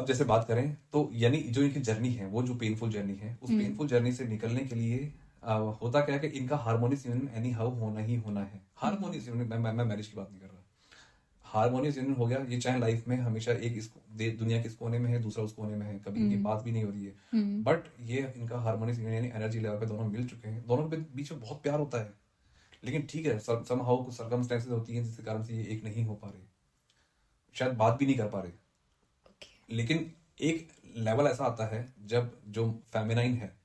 [0.00, 3.38] अब जैसे बात करें तो यानी जो इनकी जर्नी है वो जो पेनफुल जर्नी है
[3.42, 5.12] उस पेनफुल जर्नी से निकलने के लिए
[5.44, 9.28] आ, होता क्या है कि इनका हार्मोनियस यूनियन एनी हाउ होना ही होना है। हार्मोनियस
[9.28, 10.56] यूनियन मैं मैं, मैं मैरिज की बात नहीं कर रहा।
[11.44, 13.90] हार्मोनियस यूनियन हो गया ये चाहे लाइफ में हमेशा एक इस
[14.38, 16.72] दुनिया के इस कोने में है दूसरा उस कोने में है कभी इनकी बात भी
[16.72, 17.14] नहीं हो रही है।
[17.62, 20.96] बट ये इनका हार्मोनियस यूनियन यानी एनर्जी लेवल पे दोनों मिल चुके हैं। दोनों के
[20.96, 22.12] बीच में बहुत प्यार होता है।
[22.84, 26.04] लेकिन ठीक है सम हाउ कुछ सर्कमस्टेंसेस होती हैं जिसके कारण से ये एक नहीं
[26.04, 26.42] हो पा रहे।
[27.54, 28.52] शायद बात भी नहीं कर पा रहे।
[29.70, 33.56] लेकिन एक लेवल ऐसा आता है जब जो फेमिनाइन है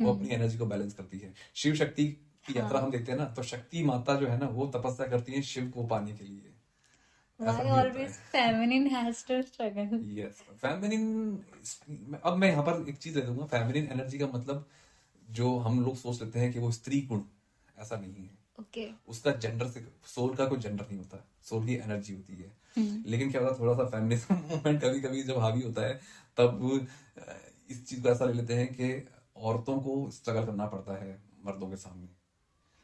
[0.00, 2.06] वो अपनी एनर्जी को बैलेंस करती है। शिव शक्ति
[2.46, 5.32] की यात्रा हम देखते हैं ना तो शक्ति माता जो है ना वो तपस्या करती
[5.32, 6.48] है शिव को पाने के लिए।
[10.64, 11.38] feminine
[12.24, 14.68] अब मैं यहाँ पर एक चीज़ दे दूँगा। फेमिनिन एनर्जी का मतलब
[15.30, 17.20] जो हम लोग सोच लेते हैं कि वो स्त्री गुण
[17.78, 21.74] ऐसा नहीं है। Okay उसका जेंडर से सोल का कोई जेंडर नहीं होता। सोल की
[21.74, 25.38] एनर्जी होती है। हम्म। लेकिन क्या होता है थोड़ा सा फेमिनिज्म मूवमेंट कभी कभी जब
[25.38, 26.00] हावी होता है
[26.36, 26.86] तब
[27.70, 31.70] इस चीज़ को ऐसा ले लेते हैं कि औरतों को स्ट्रगल करना पड़ता है मर्दों
[31.70, 32.08] के सामने।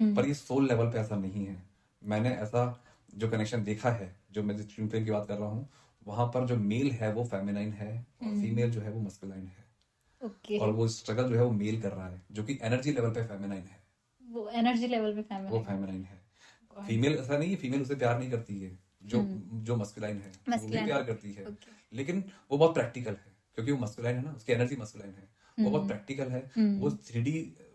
[0.00, 1.62] हम्म। पर ये सोल लेवल पे ऐसा नहीं है।
[2.04, 5.68] मैंने ऐसा जो कनेक्शन देखा है जो मैं जिस फ्लेम की बात कर रहा हूँ
[6.06, 9.64] वहाँ पर जो मेल है वो फेमिनाइन है और फीमेल जो है वो मस्कुलाइन है।
[10.24, 13.10] okay और वो स्ट्रगल जो है वो मेल कर रहा है जो कि एनर्जी लेवल
[13.10, 13.80] पे फेमिनाइन है।
[14.22, 16.20] वो एनर्जी लेवल पे वो फेमिनाइन है।
[16.86, 19.22] फीमेल ऐसा नहीं है फीमेल उसे प्यार नहीं करती है। जो
[19.64, 21.44] जो मस्कुलाइन है वो भी प्यार करती है.
[21.92, 25.70] लेकिन वो बहुत प्रैक्टिकल है क्योंकि वो मस्कुलाइन है ना उसकी एनर्जी मस्कुलाइन है। वो
[25.70, 26.40] बहुत प्रैक्टिकल है।
[26.80, 27.32] वो थ्री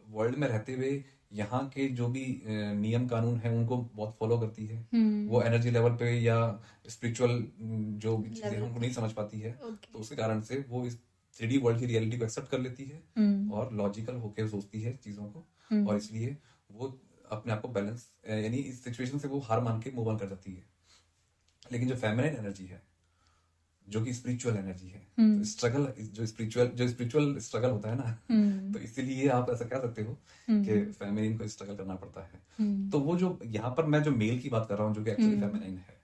[0.10, 4.66] वर्ल्ड में रहते हुए यहाँ के जो भी नियम कानून है उनको बहुत फॉलो करती
[4.66, 4.78] है।
[5.28, 6.36] वो एनर्जी लेवल पे या
[6.90, 7.44] स्पिरिचुअल
[8.00, 9.92] जो भी चीज़ें उनको नहीं समझ पाती है। Okay.
[9.94, 10.98] तो उसके कारण से वो इस
[11.36, 14.96] थ्री वर्ल्ड की रियलिटी को एक्सेप्ट कर लेती है हम्म। और लॉजिकल होकर सोचती है
[15.04, 15.46] चीज़ों को।
[15.88, 16.38] और इसलिए
[16.70, 17.00] वो
[17.32, 20.30] अपने आप को बैलेंस यानी इस सिचुएशन से वो हार मान के मूव ऑन कर
[20.30, 20.66] जाती है।
[21.72, 22.82] लेकिन जो फेमिनिन एनर्जी है
[23.88, 28.80] जो कि स्पिरिचुअल एनर्जी है स्ट्रगल जो स्पिरिचुअल जो स्पिरिचुअल स्ट्रगल होता है ना तो
[28.80, 30.14] इसीलिए आप ऐसा कह सकते हो
[30.50, 34.40] कि फेमिनिन को स्ट्रगल करना पड़ता है। तो वो जो यहाँ पर मैं जो मेल
[34.40, 36.02] की बात कर रहा हूँ जो कि एक्चुअली फेमिनिन है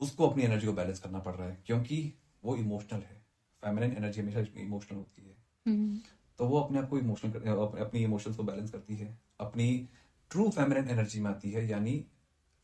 [0.00, 2.12] उसको अपनी एनर्जी को बैलेंस करना पड़ रहा है क्योंकि
[2.44, 3.20] वो इमोशनल है।
[3.62, 5.98] फेमिनिन एनर्जी हमेशा इमोशनल होती है। हम्म।
[6.38, 7.32] तो वो अपने आप को इमोशनल
[7.80, 9.88] अपनी इमोशंस को बैलेंस करती है। अपनी
[10.30, 12.04] ट्रू फेमिनिन एनर्जी में आती है यानी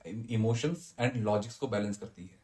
[0.07, 2.39] इमोशंस एंड लॉजिक्स को बैलेंस करती है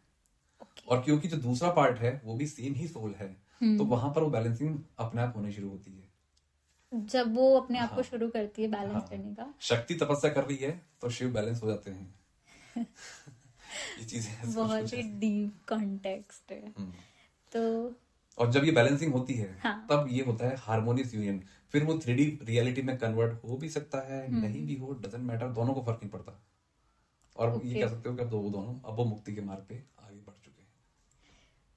[0.63, 0.89] okay.
[0.89, 3.79] और क्योंकि जो दूसरा पार्ट है वो भी सेम ही सोल है hmm.
[3.79, 6.11] तो वहाँ पर वो बैलेंसिंग अपने आप होनी शुरू होती है
[6.93, 10.45] जब वो अपने आप को शुरू करती है बैलेंस हाँ। करने का शक्ति तपस्या कर
[10.45, 12.15] रही है तो शिव बैलेंस हो जाते हैं
[13.99, 16.93] ये चीज़ें बहुत ही डीप कॉन्टेक्स्ट है हम्म।
[17.53, 17.95] तो
[18.39, 21.43] और जब ये बैलेंसिंग होती है हाँ। तब ये होता है हार्मोनियस यूनियन
[21.75, 25.49] फिर वो थ्री रियलिटी में कन्वर्ट हो भी सकता है नहीं भी हो डजेंट मैटर
[25.51, 26.41] दोनों को फ़र्क नहीं पड़ता
[27.37, 29.83] और ये कह सकते हो कि अब दो दोनों अब वो मुक्ति के मार्ग पे
[29.99, 30.69] आगे बढ़ चुके हैं।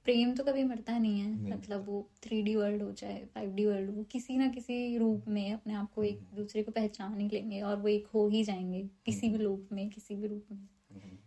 [0.04, 3.54] प्रेम तो कभी मरता नहीं है नहीं। मतलब वो थ्री डी वर्ल्ड हो चाहे फाइव
[3.54, 6.72] डी वर्ल्ड हो किसी ना किसी रूप में अपने आप को एक हम्म। दूसरे को
[6.72, 10.26] पहचान ही लेंगे और वो एक हो ही जाएँगे किसी भी रूप में किसी भी
[10.26, 11.18] रूप में। हम्म,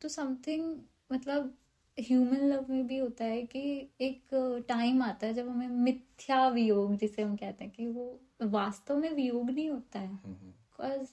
[0.00, 0.78] तो समथिंग
[1.12, 1.58] मतलब
[2.00, 4.24] ह्यूमन लव में भी होता है कि एक
[4.68, 9.10] टाइम आता है जब हमें मिथ्या वियोग जिसे हम कहते हैं कि वो वास्तव में
[9.10, 11.08] वियोग नहीं होता है। हम्म, हम्म, बिकॉज़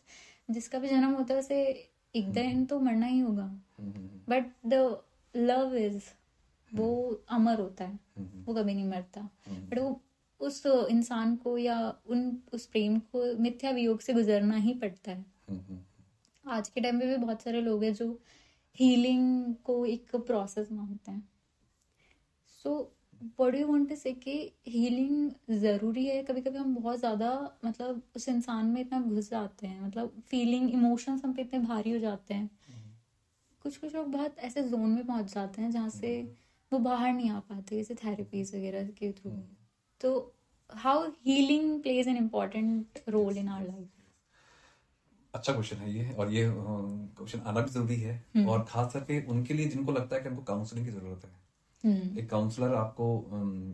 [0.52, 4.46] जिसका भी जन्म होता है उसे एक दिन तो मरना ही होगा। Hmm, hmm, but
[4.66, 4.74] the
[5.36, 6.04] love is
[6.76, 10.02] वो अमर होता है। हम्म, वो कभी नहीं मरता। हम्म, बट वो
[10.40, 15.26] उस इंसान को या उन उस प्रेम को मिथ्या वियोग से गुजरना ही पड़ता है।
[15.50, 15.80] हम्म, हम्म,
[16.52, 18.20] आज के टाइम पे भी बहुत सारे लोग हैं जो
[18.76, 21.30] हीलिंग को एक प्रोसेस मानते हैं।
[22.64, 22.99] So what
[23.40, 24.34] want to say कि
[24.68, 29.68] हीलिंग ज़रूरी है। कभी कभी हम बहुत ज़्यादा मतलब उस इंसान में इतना घुस जाते
[29.68, 32.50] हैं मतलब फीलिंग इमोशंस हम पे इतने भारी हो जाते हैं।
[33.62, 36.22] कुछ कुछ लोग बहुत ऐसे जोन में पहुँच जाते हैं जहाँ से
[36.72, 39.32] वो बाहर नहीं आ पाते जैसे थेरेपीज वगैरह के थ्रू
[40.02, 40.36] तो
[40.70, 43.88] how healing plays an important role in our life
[45.34, 49.22] अच्छा क्वेश्चन है ये और ये क्वेश्चन आना भी ज़रूरी है। हम्म। और खास करके
[49.26, 51.49] उनके लिए जिनको लगता है कि उनको काउंसलिंग की ज़रूरत है। हम्म
[51.84, 53.06] एक काउंसलर आपको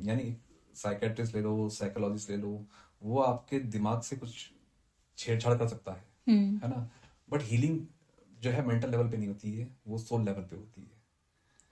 [0.08, 0.36] यानी
[0.76, 2.66] साइकेट्रिस्ट ले लो साइकोलॉजिस्ट ले लो
[3.02, 4.52] वो आपके दिमाग से कुछ
[5.18, 6.90] छेड़छाड़ कर सकता है। हम्म। है ना?
[7.30, 7.80] बट हीलिंग
[8.42, 10.92] जो है मेंटल लेवल पे नहीं होती है वो सोल लेवल पे होती है।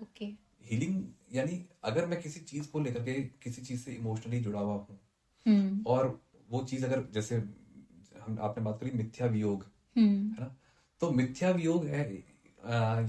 [0.02, 0.26] ओके
[0.72, 4.74] हीलिंग यानी अगर मैं किसी चीज़ को लेकर के किसी चीज़ से इमोशनली जुड़ा हुआ
[4.74, 5.00] हूँ
[5.46, 6.20] हम्म। और
[6.50, 7.36] वो चीज़ अगर जैसे
[8.22, 9.66] हम आपने बात करी मिथ्या वियोग
[9.96, 10.56] हम्म। है ना?
[11.02, 12.04] तो मिथ्या वियोग है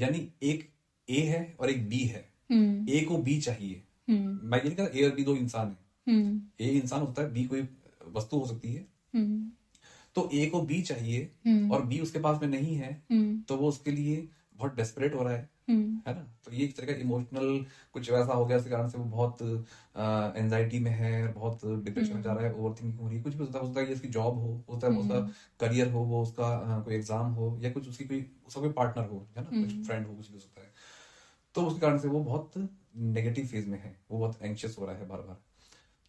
[0.00, 0.68] यानी एक
[1.08, 4.76] ए है और एक बी है। हम्म ए को बी चाहिए। हम्म। मैं ये नहीं
[4.76, 7.68] कहता ए और बी दो इंसान है। हम्म। ए इंसान होता है बी कोई
[8.12, 9.50] वस्तु हो सकती है। हम्म।
[10.16, 13.56] तो ए को बी चाहिए हम्म। और बी उसके पास में नहीं है हम्म। तो
[13.56, 16.20] वो उसके लिए बहुत डेस्परेट हो रहा है। हम्म। है ना?
[16.44, 19.42] तो ये एक तरह का इमोशनल कुछ वैसा हो गया इसके कारण से वो बहुत
[20.36, 23.34] एंजाइटी में है बहुत डिप्रेशन में जा रहा है ओवर थिंकिंग हो रही है। कुछ
[23.34, 25.20] भी होता है सकता है इसकी जॉब हो हो सकता है उसका
[25.60, 29.26] करियर हो वो उसका कोई एग्ज़ाम हो या कुछ उसकी कोई उसका कोई पार्टनर हो
[29.36, 29.62] है ना?
[29.62, 30.72] कुछ फ्रेंड हो कुछ भी हो सकता है।
[31.54, 32.52] तो उसके कारण से वो बहुत
[32.96, 35.36] नेगेटिव फ़ेज़ में है। वो बहुत एंशियस हो रहा है बार बार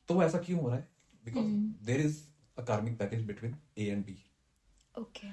[0.10, 0.88] तो ऐसा क्यों हो रहा है?
[1.24, 1.48] Because
[1.86, 2.22] there is
[2.58, 4.18] a karmic package between A and B
[4.96, 5.28] okay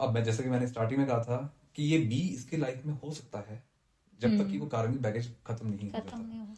[0.00, 1.36] अब मैं जैसे कि मैंने स्टार्टिंग में कहा था
[1.74, 3.62] कि ये बी इसके लाइफ में हो सकता है
[4.20, 6.54] जब तक कि वो कार्मिक बैगेज खत्म नहीं हो जाता। हो।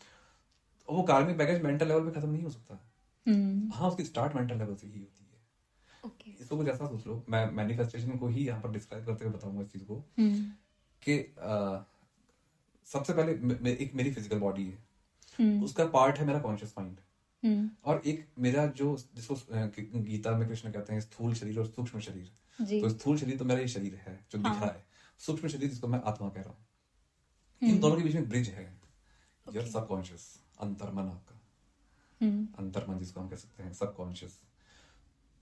[0.88, 2.78] वो कार्मिक बैगेज मेंटल लेवल पे खत्म नहीं हो सकता।
[3.26, 5.40] हम्म हाँ उसकी स्टार्ट मेंटल लेवल से ही होती है।
[6.04, 9.34] ओके इसको कुछ ऐसा सोच लो। मैं मैनिफेस्टेशन को ही यहाँ पर डिस्क्राइब करते हुए
[9.34, 10.52] बताऊँगा इस चीज़ को हम्म
[11.02, 11.18] कि
[12.84, 14.78] सबसे पहले मे- एक मेरी फ़िज़िकल बॉडी है।
[15.38, 16.96] हम्म। उसका पार्ट है मेरा कॉन्शियस माइंड
[17.44, 19.36] हम्म। और एक मेरा जो जिसको
[20.00, 22.32] गीता में कृष्ण कहते हैं स्थूल शरीर और सूक्ष्म शरीर।
[22.64, 24.84] जी। तो स्थूल शरीर तो मेरा ये शरीर है जो दिख हाँ। रहा है।
[25.18, 26.66] सूक्ष्म शरीर जिसको मैं आत्मा कह रहा हूँ।
[27.68, 28.82] इन दोनों के बीच में ब्रिज है।
[29.48, 29.72] Your Okay.
[29.72, 31.40] सबकॉन्शियस अंतर्मन आपका।
[32.26, 34.40] हम्म। अंतर्मन जिसको हम कह सकते हैं सबकॉन्शियस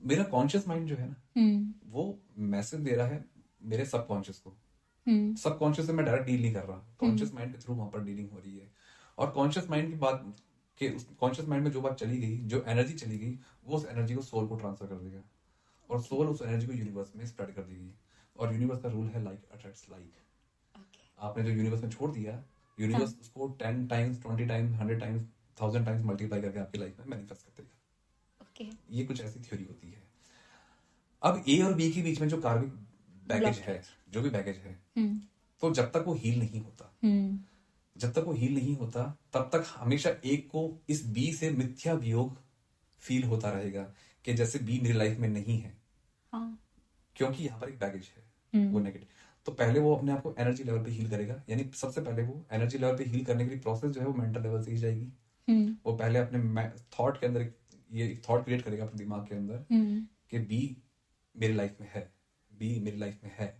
[0.02, 3.24] मेरा कॉन्शियस माइंड जो है ना हम्म। वो मैसेज दे रहा है
[3.62, 4.56] मेरे सबकॉन्शियस को।
[5.06, 8.04] हम्म। सबकॉन्शियस से मैं डायरेक्ट डील नहीं कर रहा। कॉन्शियस माइंड के थ्रू वहाँ पर
[8.04, 8.70] डीलिंग हो रही है।
[9.18, 10.24] और कॉन्शियस माइंड की बात
[10.80, 13.86] के उस कॉन्शियस माइंड में जो बात चली गई जो एनर्जी चली गई वो उस
[13.86, 15.22] एनर्जी को सोल को ट्रांसफ़र कर देगा।
[15.90, 17.92] और सोल उस एनर्जी को यूनिवर्स में स्प्रेड कर देगी।
[18.36, 20.12] और यूनिवर्स का रूल है लाइक अट्रैक्ट्स लाइक
[21.18, 22.42] आपने जो यूनिवर्स में छोड़ दिया
[22.78, 25.26] यूनिवर्स उसको ten times twenty times hundred times
[25.60, 27.76] thousand times multiply करके आपकी लाइफ में मैनिफेस्ट कर देगा।
[28.40, 30.02] ओके ये कुछ ऐसी थ्योरी होती है।
[31.22, 32.72] अब ए और बी के बीच में जो कार्मिक
[33.30, 35.20] बैगेज है जो भी बैगेज है हम्म।
[35.62, 37.38] तो जब तक वो हील नहीं होता हम्म।
[37.96, 41.94] जब तक वो हील नहीं होता तब तक हमेशा एक को इस बी से मिथ्या
[41.94, 42.38] वियोग
[43.02, 43.82] फील होता रहेगा
[44.24, 45.72] कि जैसे बी मेरी लाइफ में नहीं है।
[46.32, 46.58] हाँ।
[47.16, 49.08] क्योंकि यहाँ पर एक बैगेज है हम्म। वो नेगेटिव
[49.46, 52.44] तो पहले वो अपने आप को एनर्जी लेवल पे हील करेगा यानी सबसे पहले वो
[52.52, 54.76] एनर्जी लेवल पे हील करने के लिए प्रोसेस जो है वो मेंटल लेवल से ही
[54.78, 55.08] जाएगी।
[55.84, 57.46] वो पहले अपने थॉट के अंदर
[57.90, 59.64] ये थॉट क्रिएट करेगा अपने दिमाग के अंदर
[60.30, 60.60] कि बी
[61.34, 62.02] मेरी लाइफ में है।
[62.60, 63.54] बी मेरी लाइफ में है।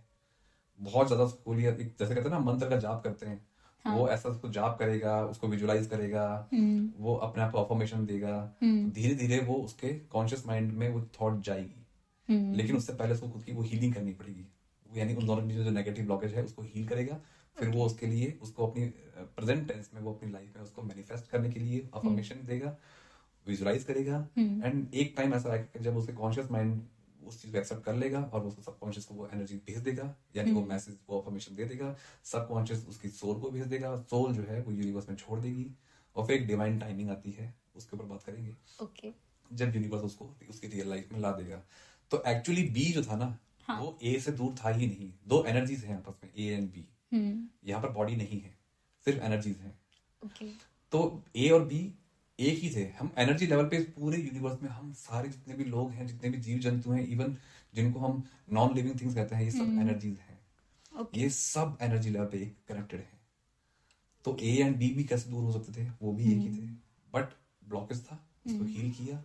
[0.79, 3.45] बहुत ज़्यादा एक जैसे कहते हैं ना मंत्र का जाप करते हैं।
[3.85, 8.05] हाँ। वो ऐसा उसको जाप करेगा उसको विजुलाइज करेगा हम्म। वो अपने आप को अफर्मेशन
[8.05, 11.85] देगा। हम्म। धीरे धीरे वो उसके कॉन्शियस माइंड में वो थॉट जाएगी।
[12.29, 14.45] हम्म। लेकिन उससे पहले उसको खुद की वो हीलिंग करनी पड़ेगी।
[14.85, 17.19] वो यानी उन दोनों जो नेगेटिव ब्लॉकेज है उसको हील करेगा।
[17.57, 18.85] फिर वो उसके लिए उसको अपनी
[19.17, 22.75] प्रेजेंट टेंस में वो अपनी लाइफ में उसको मैनिफेस्ट करने के लिए अफर्मेशन देगा
[23.45, 26.81] विजुलाइज करेगा। एंड एक टाइम ऐसा आएगा जब उसके कॉन्शियस माइंड
[27.27, 30.03] उस चीज़ को एक्सेप्ट कर लेगा और उसको सबकॉन्शियस को वो एनर्जी भेज देगा
[30.35, 34.43] यानी वो मैसेज वो अफर्मेशन दे देगा सबकॉन्शियस उसकी सोल को भेज देगा सोल जो
[34.43, 35.65] है वो यूनिवर्स में छोड़ देगी
[36.15, 39.11] और फिर एक डिवाइन टाइमिंग आती है उसके ऊपर बात करेंगे। ओके
[39.51, 41.61] जब यूनिवर्स उसको उसकी रियल लाइफ में ला देगा।
[42.11, 45.43] तो एक्चुअली बी जो था ना हाँ। वो ए से दूर था ही नहीं। दो
[45.47, 48.53] एनर्जीज हैं आपस में ए एंड बी हम्म। यहाँ पर बॉडी नहीं है
[49.05, 49.73] सिर्फ़ एनर्जीज हैं।
[50.21, 50.45] ओके
[50.91, 51.79] तो ए और बी
[52.41, 55.91] एक ही थे। हम एनर्जी लेवल पे पूरे यूनिवर्स में हम सारे जितने भी लोग
[55.91, 57.35] हैं जितने भी जीव जंतु हैं इवन
[57.73, 58.23] जिनको हम
[58.53, 60.39] नॉन लिविंग थिंग्स कहते हैं ये सब एनर्जीज हैं।
[60.93, 63.19] ओके ये सब एनर्जी लेवल पे कनेक्टेड है।
[64.25, 65.87] तो ए एंड बी भी कैसे दूर हो सकते थे?
[66.01, 66.67] वो भी एक ही थे।
[67.13, 67.33] बट
[67.69, 69.23] ब्लॉकेज था इसको हील किया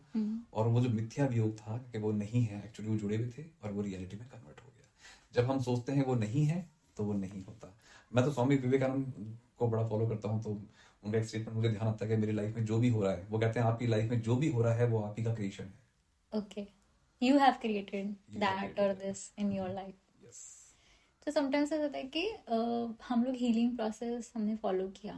[0.52, 3.44] और वो जो मिथ्या वियोग था कि वो नहीं है एक्चुअली वो जुड़े हुए थे
[3.62, 4.86] और वो रियलिटी में कन्वर्ट हो गया।
[5.34, 6.58] जब हम सोचते हैं वो नहीं है
[6.96, 7.72] तो वो नहीं होता।
[8.12, 10.60] मैं तो स्वामी विवेकानंद को बड़ा फॉलो करता हूँ तो
[11.06, 13.12] उनका एक स्टेटमेंट मुझे ध्यान आता है कि मेरी लाइफ में जो भी हो रहा
[13.12, 15.24] है वो कहते हैं आपकी लाइफ में जो भी हो रहा है वो आप ही
[15.24, 16.66] का क्रिएशन है। Okay
[17.22, 19.94] you have created You have that or created this in your life.
[20.24, 20.40] Yes
[21.26, 22.24] तो समटाइम्स ऐसा होता है कि
[23.04, 25.14] हम लोग हीलिंग प्रोसेस हमने फॉलो किया।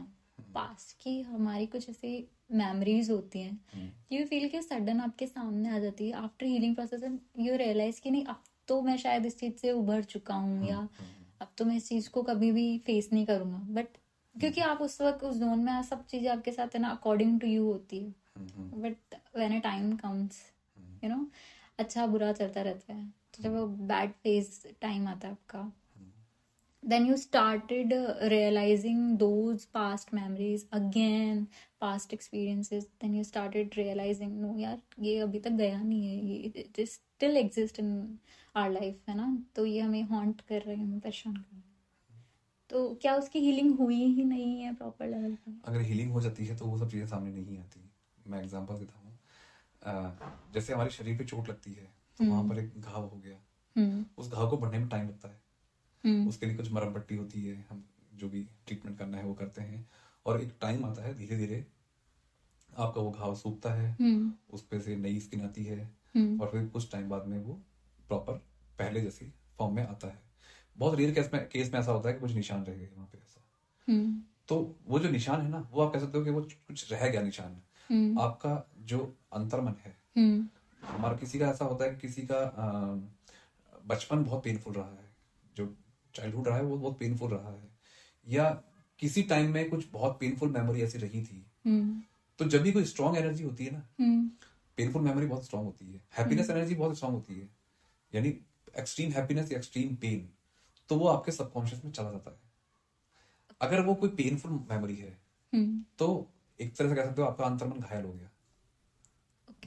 [0.55, 2.13] पास्ट की हमारी कुछ ऐसी
[2.51, 3.59] मेमोरीज होती हैं।
[4.11, 6.13] यू फील कि सडन आपके सामने आ जाती है?
[6.13, 7.03] After healing process
[7.39, 10.87] you realise कि नहीं अब तो मैं शायद इस चीज़ से उभर चुका हूँ या
[11.41, 13.97] अब तो मैं इस चीज़ को कभी भी फेस नहीं करूँगा। बट
[14.35, 17.47] क्योंकि आप उस वक्त उस जोन में सब चीज़ें आपके साथ है ना अकॉर्डिंग टू
[17.47, 18.13] यू होती है।
[18.81, 20.41] But when a time comes
[21.03, 21.25] you know
[21.79, 25.71] अच्छा बुरा चलता रहता है तो जब वो बैड फ़ेज़ टाइम आता है आपका
[26.83, 31.41] then you started uh, realizing those past memories again
[31.79, 36.63] past experiences then you started realizing no यार ये अभी तक गया नहीं है ये
[36.63, 37.89] it still exist in
[38.55, 39.27] our life है ना?
[39.55, 41.68] तो ये हमें हॉन्ट कर रहे हैं हमें परेशान कर रहे हैं।
[42.69, 45.51] तो क्या उसकी हीलिंग हुई ही नहीं है प्रॉपर लेवल पे?
[45.65, 47.89] अगर हीलिंग हो जाती है तो वो सब चीज़ें सामने नहीं आती।
[48.27, 49.09] मैं एग्जांपल देता हूँ।
[50.53, 53.37] जैसे हमारे शरीर पे चोट लगती है तो वहाँ पर एक घाव हो गया।
[53.75, 55.41] हम्म। उस घाव को बढ़ने में टाइम लगता है।
[56.03, 59.33] हम्म। उसके लिए कुछ मरम पट्टी होती है हम जो भी ट्रीटमेंट करना है वो
[59.33, 59.85] करते हैं।
[60.25, 61.65] और एक टाइम आता है धीरे धीरे
[62.77, 65.79] आपका वो घाव सूखता है हम्म। उस पे से नई स्किन आती है।
[66.15, 67.53] हम्म। और फिर कुछ टाइम बाद में वो
[68.07, 68.33] प्रॉपर
[68.79, 70.28] पहले जैसी फॉर्म में आता है।
[70.79, 73.07] बहुत रेयर केस में केस में ऐसा होता है कि कुछ निशान रह गए वहाँ
[73.07, 73.41] पे ऐसा।
[73.87, 76.91] हम्म। तो वो जो निशान है ना वो आप कह सकते हो कि वो कुछ
[76.91, 78.99] रह गया निशान। हम्म। आपका जो
[79.33, 80.47] अंतर्मन है हम्म।
[80.87, 82.39] हमारा किसी का ऐसा होता है किसी का
[83.87, 85.09] बचपन बहुत पेनफुल रहा है
[85.57, 85.75] जो
[86.15, 87.69] चाइल्डहुड रहा है वो बहुत पेनफुल रहा है
[88.27, 88.49] या
[88.99, 91.45] किसी टाइम में कुछ बहुत पेनफुल मेमोरी ऐसी रही थी।
[92.39, 93.83] तो जब भी कोई स्ट्रांग एनर्जी होती है ना
[94.77, 97.49] पेनफुल मेमोरी बहुत स्ट्रांग होती है। हैप्पीनेस एनर्जी बहुत स्ट्रांग होती है।
[98.15, 98.29] यानी
[98.79, 100.29] एक्सट्रीम हैप्पीनेस या एक्सट्रीम पेन
[100.89, 102.37] तो वो आपके सबकॉन्शियस में चला जाता है।
[103.61, 105.17] अगर वो कोई पेनफुल मेमोरी है
[105.53, 106.27] हम्म। तो
[106.59, 108.29] एक तरह से कह सकते हो आपका अंतर्मन घायल हो गया।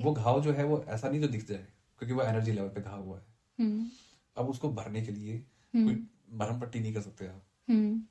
[0.01, 1.67] वो घाव जो है वो ऐसा नहीं जो दिख जाए
[1.99, 3.25] क्योंकि वो एनर्जी लेवल पे घाव हुआ है।
[3.59, 3.91] हम्म।
[4.37, 5.39] अब उसको भरने के लिए
[5.75, 8.03] कोई मरहम पट्टी नहीं कर सकते आप। हम्म।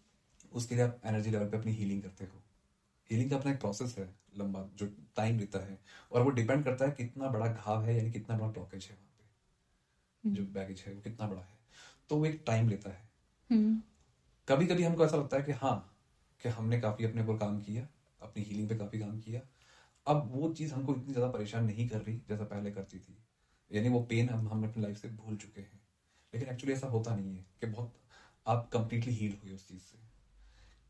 [0.53, 2.41] उसके लिए आप एनर्जी लेवल पे अपनी हीलिंग करते हो।
[3.11, 5.79] हीलिंग का अपना एक प्रोसेस है लंबा जो टाइम लेता है।
[6.11, 9.11] और वो डिपेंड करता है कितना बड़ा घाव है यानी कितना बड़ा ब्लॉकेज है वहाँ
[9.17, 11.60] पे। जो बैगेज है वो कितना बड़ा है।
[12.11, 13.09] तो वो एक टाइम लेता है।
[13.49, 13.81] हम्म।
[14.47, 15.75] कभी कभी हमको ऐसा लगता है कि हाँ
[16.41, 17.87] कि हमने काफ़ी अपने ऊपर काम किया
[18.21, 19.41] अपनी हीलिंग पे काफ़ी काम किया।
[20.05, 23.19] अब वो चीज़ हमको इतनी ज़्यादा परेशान नहीं कर रही जैसा पहले करती थी।
[23.71, 25.79] यानी वो पेन हम हम अपनी लाइफ से भूल चुके हैं।
[26.33, 27.93] लेकिन एक्चुअली ऐसा होता नहीं है कि बहुत
[28.45, 29.99] आप कंप्लीटली हील हुए उस चीज़ से।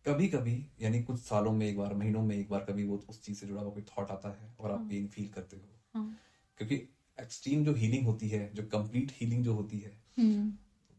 [0.05, 3.21] कभी कभी यानी कुछ सालों में एक बार महीनों में एक बार कभी वो उस
[3.21, 6.15] चीज़ से जुड़ा हुआ कोई थॉट आता है और आप पेन फील करते हो। हाँ।
[6.57, 6.75] क्योंकि
[7.17, 10.51] एक्सट्रीम जो हीलिंग होती है जो कंप्लीट हीलिंग जो होती है हम्म।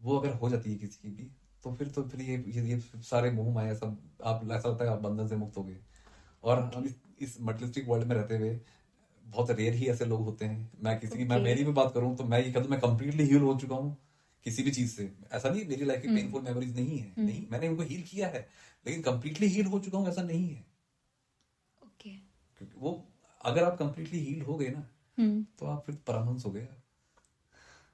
[0.02, 1.30] वो अगर हो जाती है किसी की भी
[1.64, 4.90] तो फिर तो फिर ये ये, ये सारे मोह माया सब आप ऐसा लगता है
[4.90, 5.76] आप बंधन से मुक्त हो गए।
[6.44, 8.58] और हम इस, इस मटेरियलिस्टिक वर्ल्ड में रहते हुए
[9.24, 12.16] बहुत रेयर ही ऐसे लोग होते हैं। मैं किसी की मैं मेरी भी बात करूँ
[12.16, 13.96] तो मैं ये कहता मैं कंप्लीटली हील हो चुका हूँ
[14.46, 17.68] किसी भी चीज़ से। ऐसा नहीं मेरी लाइफ की पेनफुल मेमोरीज नहीं है। नहीं मैंने
[17.68, 18.46] उनको हील किया है
[18.86, 20.64] लेकिन कंप्लीटली हील हो चुका हूँ ऐसा नहीं है।
[21.82, 22.10] ओके
[22.78, 22.90] वो
[23.40, 24.86] अगर आप कंप्लीटली हील हो गए ना
[25.18, 26.68] हम्म तो आप फिर परमहंस हो गए।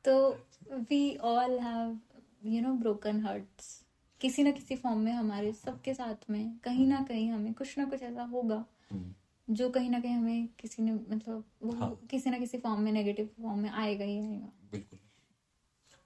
[0.05, 0.31] तो
[0.73, 1.99] we all have
[2.45, 3.85] you know broken hearts
[4.21, 7.85] किसी ना किसी फॉर्म में हमारे सबके साथ में कहीं ना कहीं हमें कुछ ना
[7.85, 12.31] कुछ ऐसा होगा हम्म। जो कहीं ना कहीं हमें किसी ने मतलब वो हाँ। किसी
[12.31, 14.99] ना किसी फॉर्म में नेगेटिव फॉर्म में आएगा ही आएगा। बिल्कुल।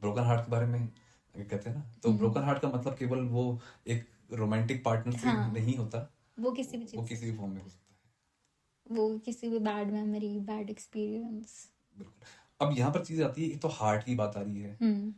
[0.00, 0.86] ब्रोकन हार्ट के बारे में
[1.34, 5.52] कहते हैं ना तो ब्रोकन हार्ट का मतलब केवल वो एक रोमांटिक पार्टनर से हाँ।
[5.52, 6.08] नहीं होता।
[6.40, 9.90] वो किसी भी वो किसी भी फॉर्म में हो सकता है। वो किसी भी बैड
[9.90, 14.36] मेमोरी बैड एक्सपीरियंस बिल्कुल। अब यहाँ पर चीज़ आती है एक तो हार्ट की बात
[14.36, 15.12] आ रही है। हम्म।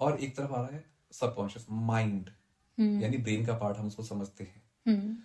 [0.00, 2.30] और एक तरफ़ आ रहा है सबकॉन्शियस माइंड
[2.78, 5.16] हम्म। यानी ब्रेन का पार्ट हम उसको समझते हैं। हम्म।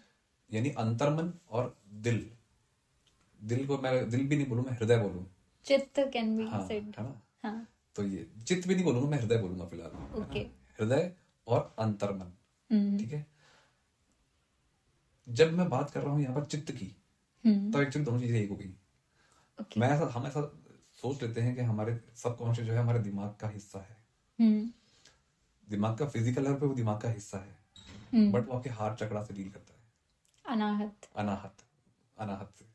[0.49, 2.29] यानी अंतर्मन और दिल।
[3.39, 5.25] दिल को मैं दिल भी नहीं बोलूँ मैं हृदय बोलूँ।
[5.65, 7.21] चित्त कैन बी हाँ सेड है ना?
[7.43, 10.45] हाँ। तो ये चित्त भी नहीं बोलूँगा मैं हृदय बोलूँगा फ़िलहाल। Okay.
[10.79, 11.11] हृदय
[11.47, 13.25] और अंतर्मन। ठीक है?
[15.27, 16.85] जब मैं बात कर रहा हूँ यहाँ पर चित्त की
[17.43, 18.73] तो एक्चुअली दोनों चीज़ें एक हो गई।
[19.77, 20.41] मैं ऐसा हम ऐसा
[21.01, 23.97] सोच लेते हैं कि हमारे सबकॉन्शियस जो है हमारे दिमाग का हिस्सा है।
[24.39, 24.69] हम्म।
[25.69, 27.57] दिमाग का फ़िज़िकल लेवल पे वो दिमाग का हिस्सा है।
[28.13, 29.79] हम्म। बट वो आपके हार्ट चक्रा से डील करता है।
[30.45, 31.53] अनाहत। अनाहत।
[32.17, 32.65] अनाहत से।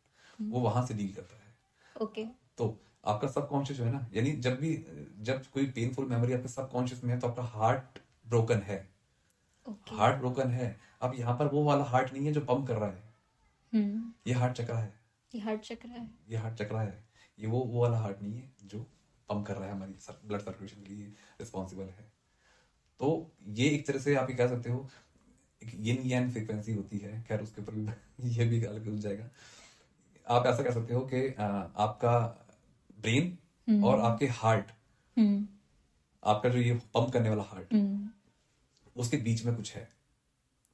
[0.41, 1.55] वो वहाँ से डील करता है।
[2.03, 2.25] ओके।
[2.59, 4.87] तो आपका सबकॉन्शियस जो है ना यानी जब भी
[5.21, 8.89] जब कोई पेनफुल मेमोरी आपके सबकॉन्शियस में है तो आपका हार्ट ब्रोकन है।
[9.69, 12.91] हार्ट ब्रोकन है। अब यहाँ पर वो वाला हार्ट नहीं है जो पंप कर रहा
[12.91, 13.03] है।
[13.75, 15.01] हम्म। ये हार्ट चक्रा है।
[15.35, 17.05] ये हार्ट चक्र है। ये हार्ट चक्रा है।
[17.39, 18.79] ये वो वो वाला हार्ट नहीं है जो
[19.29, 19.93] पंप कर रहा है हमारी
[20.29, 21.07] ब्लड सर्कुलेशन के लिए
[21.41, 22.13] रिस्पॉन्सिबल है।
[23.01, 24.89] तो ये एक तरह से आप ये कह सकते हो
[25.63, 27.87] यिन यन फ्रीक्वेंसी होती है खैर उसके ऊपर भी
[28.37, 29.31] ये भी अलग हो जाएगा।
[30.27, 32.19] आप ऐसा कह सकते हो कि आपका
[33.03, 34.71] ब्रेन और आपके हार्ट
[35.17, 35.47] हम्म।
[36.23, 38.11] आपका जो ये पंप करने वाला हार्ट हम्म।
[38.97, 39.89] उसके बीच में कुछ है।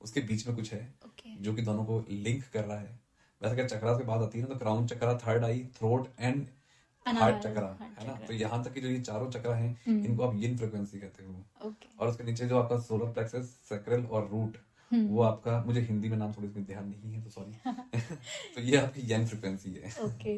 [0.00, 2.99] उसके बीच में कुछ है ओके जो कि दोनों को लिंक कर रहा है।
[3.42, 6.46] वैसे अगर चक्रा से बात आती है ना तो crown chakra third eye throat and
[7.06, 7.66] heart chakra
[7.98, 8.12] है ना?
[8.26, 9.70] तो यहाँ तक की जो ये चारों चक्रा हैं
[10.04, 11.44] इनको आप यिन फ्रिक्वेंसी कहते हो।
[12.00, 14.56] और उसके नीचे जो आपका सोलर प्लेक्सस सैक्रल और रूट
[15.08, 17.52] वो आपका मुझे हिंदी में नाम थोड़ी सी ध्यान नहीं है तो सॉरी
[18.54, 19.90] तो ये आपकी यन फ्रिक्वेंसी है।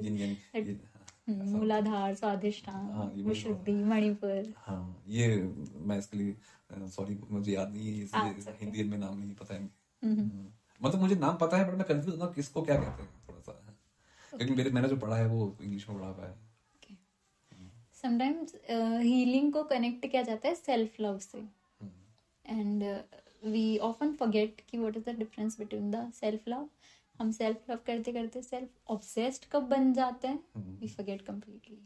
[0.04, 0.76] यिन यन ये-
[1.28, 5.36] हम्म, मूलाधार स्वाधिष्ठान हाँ, विशुद्धि मणिपुर। हाँ ये
[5.76, 6.36] मैं इसके लिए
[6.88, 9.60] सॉरी मुझे याद नहीं है हाँ, हिंदी में नाम नहीं पता है।
[10.02, 10.46] हम्म।
[10.82, 13.52] मतलब मुझे नाम पता है बट मैं कंफ्यूज हूँ किसको क्या कहते हैं थोड़ा सा
[14.32, 16.34] क्योंकि मेरे मैंने जो पढ़ा है वो इंग्लिश में पढ़ा हुआ है।
[17.94, 18.54] समटाइम्स
[19.02, 21.38] हीलिंग को कनेक्ट किया जाता है सेल्फ लव से
[22.44, 22.82] एंड
[23.44, 26.68] वी ऑफन फॉरगेट कि what is the difference between the self love
[27.20, 30.38] हम सेल्फ लव करते करते सेल्फ ऑब्सेस्ड कब बन जाते हैं?
[30.80, 31.78] वी फॉरगेट कंप्लीटली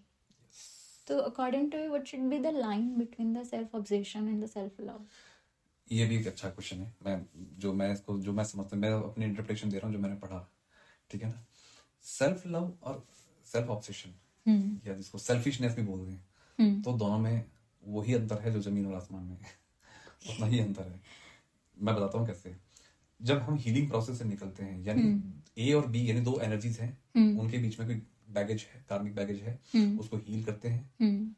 [1.06, 4.80] तो according to what should be the line between the self obsession and the self
[4.80, 5.04] love
[5.92, 7.26] ये भी एक अच्छा क्वेश्चन है। मैं
[7.58, 10.16] जो मैं इसको जो मैं समझता हूँ मैं अपनी इंटरप्रिटेशन दे रहा हूँ जो मैंने
[10.16, 10.48] पढ़ा।
[11.10, 11.44] ठीक है ना?
[12.04, 13.04] सेल्फ लव और
[13.46, 14.10] सेल्फ ऑब्सेशन
[14.46, 16.24] हम्म। या जिसको सेल्फिशनेस भी बोल रहे हैं
[16.58, 17.44] हम्म। तो दोनों में
[17.82, 19.36] वही अंतर है जो ज़मीन और आसमान में
[20.30, 21.00] उतना ही अंतर है।
[21.76, 22.56] मैं बताता हूँ कैसे।
[23.20, 25.02] जब हम हीलिंग प्रोसेस से निकलते हैं यानी
[25.58, 28.02] ए और बी यानी दो एनर्जीज हैं हम्म। उनके बीच में कोई
[28.34, 31.30] बैगेज है कार्मिक बैगेज है हम्म। उसको हील करते हैं। हम्म।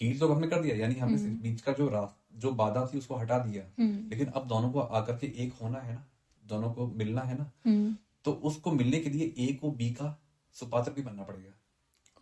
[0.00, 3.16] हील तो हमने कर दिया यानी हमने बीच का जो रास जो बाधा थी उसको
[3.16, 6.06] हटा दिया। हम्म। लेकिन अब दोनों को आकर के एक होना है ना
[6.42, 10.16] दोनों को मिलना है ना हम्म। तो उसको मिलने के लिए ए को बी का
[10.56, 11.50] सुपात्र भी बनना पड़ेगा।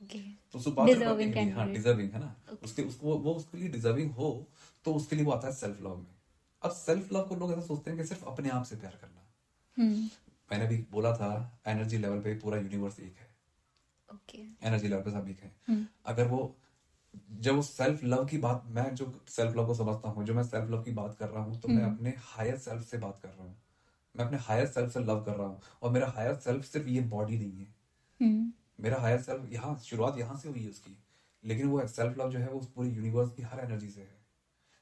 [0.03, 0.19] ओके
[0.53, 2.35] तो सुपात्र हाँ डिजर्विंग है ना?
[2.63, 4.47] उसके उसको वो उसके लिए डिजर्विंग हो
[4.85, 6.15] तो उसके लिए वो आता है सेल्फ लव में।
[6.63, 9.27] अब सेल्फ लव को लोग ऐसा सोचते हैं कि सिर्फ़ अपने आप से प्यार करना।
[9.77, 10.09] हम्म।
[10.53, 13.29] मैंने भी बोला था एनर्जी लेवल पे पूरा यूनिवर्स एक है।
[14.63, 16.57] एनर्जी लेवल पे सब एक है। अगर वो
[17.15, 20.43] जब वो सेल्फ लव की बात मैं जो सेल्फ लव को समझता हूँ जो मैं
[20.43, 23.29] सेल्फ लव की बात कर रहा हूँ तो मैं अपने हायर सेल्फ से बात कर
[23.29, 23.57] रहा हूँ।
[24.15, 27.01] मैं अपने हायर सेल्फ से लव कर रहा हूँ। और मेरा हायर सेल्फ सिर्फ़ ये
[27.01, 27.67] बॉडी नहीं है।
[28.21, 30.97] हम्म। मेरा हायर सेल्फ यहाँ शुरुआत यहाँ से हुई है उसकी।
[31.45, 34.19] लेकिन वो सेल्फ लव जो है वो उस पूरे यूनिवर्स की हर एनर्जी से है।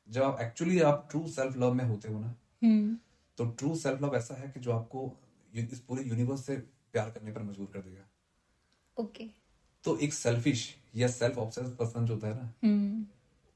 [0.09, 2.97] जब आप एक्चुअली आप ट्रू सेल्फ लव में होते हो ना हम्म।
[3.38, 5.12] तो ट्रू सेल्फ लव ऐसा है कि जो आपको
[5.53, 6.57] इस पूरे यूनिवर्स से
[6.93, 8.07] प्यार करने पर मजबूर कर देगा।
[8.97, 9.25] ओके
[9.85, 13.07] तो एक सेल्फिश या सेल्फ ऑब्सेस्ड पर्सन जो होता है ना हम्म।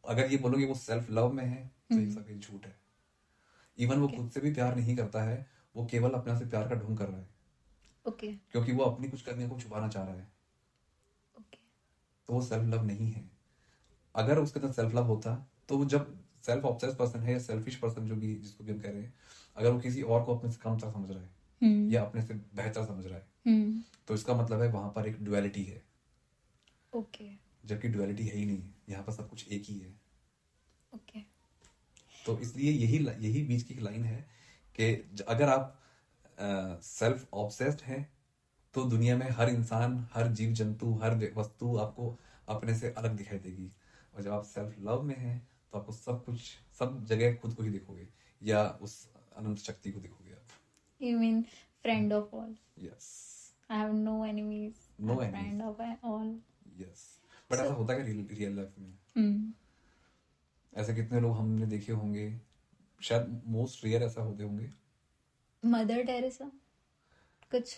[0.04, 2.76] अगर ये बोलोगे वो सेल्फ लव में है तो ये सब एक झूठ है।
[3.78, 6.74] इवन वो खुद से भी प्यार नहीं करता है वो केवल अपने से प्यार का
[6.76, 7.28] ढोंग कर रहा है।
[8.06, 10.28] ओके क्योंकि वो अपनी कुछ करने को छुपाना चाह रहा है।
[11.34, 11.58] ओके
[12.28, 13.30] तो वो सेल्फ लव नहीं है।
[14.14, 15.34] अगर उसके अंदर सेल्फ लव होता
[15.68, 16.14] तो वो जब
[16.46, 19.14] सेल्फ ऑब्सेस पर्सन है या सेल्फिश पर्सन जो भी जिसको भी हम कह रहे हैं
[19.56, 21.30] अगर वो किसी और को अपने से कम समझ रहा है
[21.62, 25.06] हम्म। या अपने से बेहतर समझ रहा है हम्म। तो इसका मतलब है वहाँ पर
[25.06, 25.82] एक डुअलिटी है।
[26.92, 27.30] ओके
[27.64, 29.94] जबकि डुअलिटी है ही नहीं यहाँ पर सब कुछ एक ही है
[30.94, 31.20] ओके
[32.26, 34.24] तो इसलिए यही यही बीच की लाइन है
[34.78, 34.92] कि
[35.28, 35.78] अगर आप
[36.82, 38.02] सेल्फ ऑब्सेस्ड हैं
[38.74, 42.16] तो दुनिया में हर इंसान हर जीव जंतु हर वस्तु आपको
[42.48, 43.70] अपने से अलग दिखाई देगी
[44.14, 45.38] और जब आप सेल्फ लव में हैं
[45.72, 48.08] तो आपको सब कुछ सब जगह खुद को ही देखोगे
[48.42, 48.96] या उस
[49.36, 50.60] अनंत शक्ति को देखोगे आप
[51.00, 51.38] You mean
[51.84, 52.50] friend of all?
[52.78, 53.10] Yes
[53.70, 54.80] have no enemies.
[55.00, 55.42] No I'm enemies.
[55.42, 56.34] Friend of all.
[56.80, 59.62] Yes but ऐसा होता है रियल रियल लाइफ में। Hmm.
[60.78, 62.40] ऐसे कितने लोग हमने देखे होंगे
[63.00, 64.70] शायद मोस्ट रेयर ऐसा होते होंगे।
[65.64, 66.44] मदर टेरेसा
[67.50, 67.76] कुछ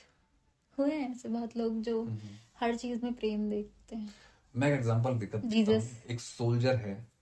[0.79, 2.19] हुए हैं ऐसे बहुत लोग जो
[2.61, 4.15] हर चीज़ में प्रेम देखते हैं?
[4.57, 5.39] मैं एक एग्जांपल देता.
[5.39, 7.13] हूँ। एक सोल्जर है।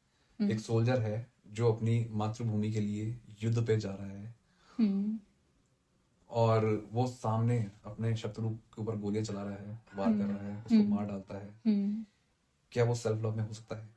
[0.43, 4.35] एक सोल्जर है जो अपनी मातृभूमि के लिए युद्ध पे जा रहा है।
[4.79, 5.19] हम्म
[6.33, 10.63] और वो सामने अपने शत्रु के ऊपर गोलियाँ चला रहा है वार कर रहा है
[10.63, 12.07] उसको मार डालता है। हम्म।
[12.73, 13.89] क्या वो सेल्फ लव में हो सकता है?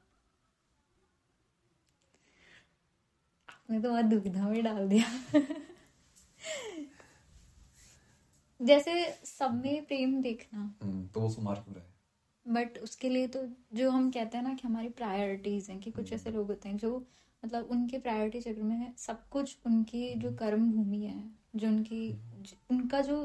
[3.49, 5.21] आपने तो बहुत दुविधा में डाल दिया।
[8.61, 11.95] जैसे सब में प्रेम देखना। हम्म, तो वो उसको मार क्यों रहा है?
[12.47, 16.13] बट उसके लिए तो जो हम कहते हैं ना कि हमारी प्रायोरिटीज हैं कि कुछ
[16.13, 17.07] ऐसे लोग होते हैं जो
[17.45, 22.11] मतलब उनके प्रायोरिटी चक्र में सब कुछ उनकी जो कर्म भूमि है। जो उनकी
[22.71, 23.17] उनका जो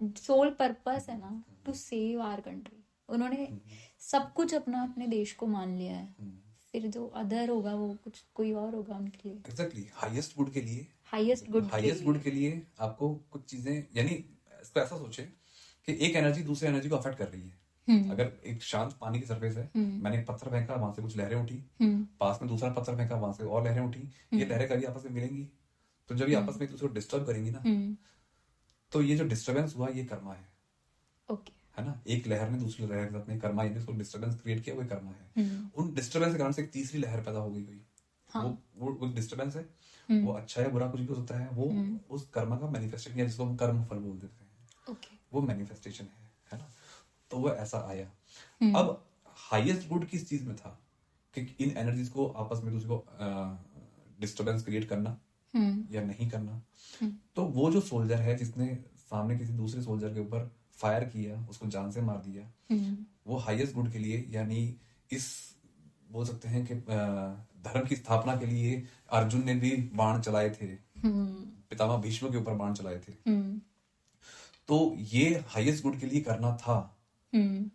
[0.00, 3.48] सोल पर्पस है ना टू सेव आर कंट्री उन्होंने
[4.00, 6.32] सब कुछ अपना अपने देश को मान लिया है।
[6.72, 10.60] फिर जो अदर होगा वो कुछ कोई और होगा उनके लिए। एग्जैक्टली हाईएस्ट गुड के
[10.60, 14.24] लिए। हाईएस्ट गुड हाईएस्ट गुड के लिए आपको कुछ चीज़ें यानी
[14.62, 15.22] इसको ऐसा सोचे
[15.88, 17.58] कि एक एनर्जी दूसरे एनर्जी को अफेक्ट कर रही है।
[17.88, 21.16] हम्म। अगर एक शांत पानी की सरफेस है मैंने एक पत्थर फेंका वहाँ से कुछ
[21.16, 24.68] लहरें उठी। हम्म। पास में दूसरा पत्थर फेंका वहाँ से और लहरें उठी। ये लहरें
[24.68, 25.48] कभी आपस में मिलेंगी?
[26.08, 27.96] तो जब ये आपस में एक दूसरे को डिस्टर्ब करेंगी ना हम्म।
[28.92, 30.48] तो ये जो डिस्टरबेंस हुआ ये कर्मा है।
[31.28, 32.00] ओके है ना?
[32.06, 34.84] एक लहर ने दूसरी लहर के साथ में कर्मा यानी उसको डिस्टरबेंस क्रिएट किया वो
[34.84, 37.80] कर्मा है। हम्म। उन डिस्टरबेंस के कारण से एक तीसरी लहर पैदा हो गई कोई।
[38.30, 39.62] हाँ। वो वो वो डिस्टरबेंस है।
[40.08, 41.64] हम्म। वो अच्छा है बुरा कुछ भी हो सकता है वो
[42.10, 46.04] उस कर्मा का मैनिफेस्टेशन या जिसको हम कर्म फल बोल देते हैं। ओके वो मैनिफेस्टेशन
[46.04, 46.70] है है ना?
[47.30, 48.10] तो वो ऐसा आया।
[48.62, 50.80] हम्म। अब हाईएस्ट गुड किस चीज़ में था?
[51.34, 53.04] कि इन एनर्जीज को आपस में दूसरे को
[54.20, 56.52] डिस्टरबेंस क्रिएट करना। हम्म या नहीं करना।
[57.00, 61.46] हम्म। तो वो जो सोल्जर है जिसने सामने किसी दूसरे सोल्जर के ऊपर फायर किया
[61.50, 62.96] उसको जान से मार दिया हम्म।
[63.26, 64.62] वो हाईएस्ट गुड के लिए यानी
[65.10, 65.28] इस
[66.12, 66.74] बोल सकते हैं कि
[67.64, 70.66] धर्म की स्थापना के लिए अर्जुन ने भी बाण चलाए थे।
[71.00, 71.26] हम्म।
[71.70, 73.60] पितामह भीष्म के ऊपर बाण चलाए थे। हम्म।
[74.68, 76.76] तो ये हाईएस्ट गुड के लिए करना था।
[77.32, 77.70] हम्म।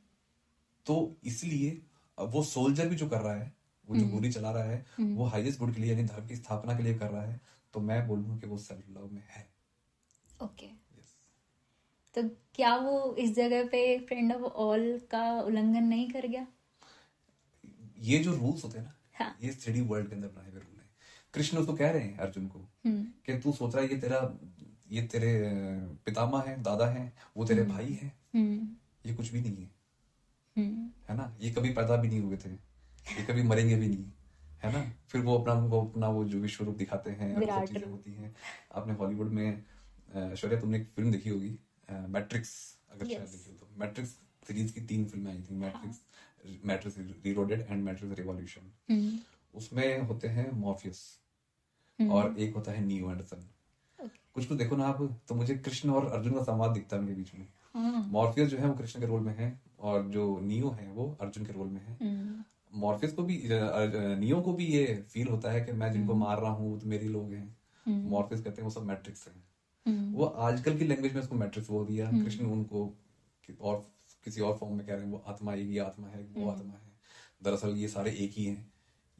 [0.86, 1.82] तो इसलिए
[2.18, 3.54] वो सोल्जर भी जो कर रहा है
[3.88, 6.78] वो जो गोली चला रहा है वो हाईएस्ट गुड के लिए यानी धर्म की स्थापना
[6.78, 7.40] के लिए कर रहा है।
[7.74, 9.50] तो मैं बोलूँगा कि वो सेल्फ लव में है।
[10.44, 11.08] Okay Yes.
[12.14, 16.48] तो क्या वो इस जगह पे फ्रेंड ऑफ़ ऑल का उल्लंघन नहीं कर गया?
[18.00, 20.80] ये जो रूल्स होते हैं ना हाँ। ये थ्री वर्ल्ड के अंदर बनाए हुए रूल
[20.80, 20.90] है।
[21.34, 24.40] कृष्ण उसको कह रहे हैं अर्जुन को हम्म। कि तू सोच रहा है ये तेरा
[24.92, 25.50] ये तेरे
[26.06, 29.72] पितामह है दादा है वो तेरे भाई है। हम्म। ये कुछ भी नहीं है।
[30.58, 31.38] हम्म। है ना?
[31.42, 32.50] ये कभी पैदा भी नहीं हुए थे।
[33.18, 34.12] ये कभी मरेंगे भी नहीं।
[34.64, 34.84] है ना?
[35.08, 38.34] फिर वो अपना वो अपना वो जो विश्व रूप दिखाते हैं सब चीज़ें होती हैं।
[38.76, 41.58] आपने हॉलीवुड में अ, तुमने एक फ़िल्म देखी होगी
[42.10, 42.52] मैट्रिक्स
[42.92, 43.32] अगर शायद Yes.
[43.32, 44.10] देखी हो तो। मैट्रिक्स
[44.48, 46.02] सीरीज़ की तीन फ़िल्में आई थी Matrix
[46.66, 49.18] Matrix Reloaded and Matrix Revolution हम्म।
[49.54, 51.02] उसमें होते हैं मॉर्फियस
[52.00, 53.48] हम्म। और एक होता है नियो एंडरसन।
[54.34, 57.14] कुछ कुछ देखो ना आप तो मुझे कृष्ण और अर्जुन का संवाद दिखता है उनके
[57.14, 59.50] बीच में। हाँ। मॉर्फियस जो है वो कृष्ण के रोल में है
[59.80, 61.98] और जो नियो है वो अर्जुन के रोल में है।
[62.72, 63.44] हम्म मॉर्फियस को भी
[64.16, 66.88] नियो को भी ये फील होता है कि मैं जिनको मार रहा हूँ वो तो
[66.88, 69.44] मेरे लोग हैं। हम्म। मॉर्फियस कहते हैं वो सब मैट्रिक्स हैं।
[69.88, 72.88] हम्म। वो आजकल की लैंग्वेज में उसको मैट्रिक्स बोल दिया कृष्ण उनको
[73.46, 73.92] कि- और
[74.24, 76.74] किसी और फॉर्म में कह रहे हैं वो आत्मा एक ये आत्मा है वो आत्मा
[76.74, 76.92] है।
[77.44, 78.74] दरअसल ये सारे एक ही हैं।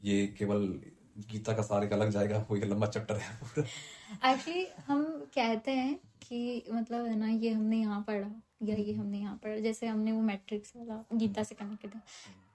[0.04, 0.82] ये केवल
[1.18, 5.70] गीता का सारे का अलग जाएगा वो एक लंबा चैप्टर है पूरा। एक्चुअली हम कहते
[5.70, 8.30] हैं कि मतलब है ना ये हमने यहाँ पढ़ा।
[8.60, 12.02] या ये हमने यहाँ पर जैसे हमने वो मैट्रिक्स वाला गीता से कनेक्टेड है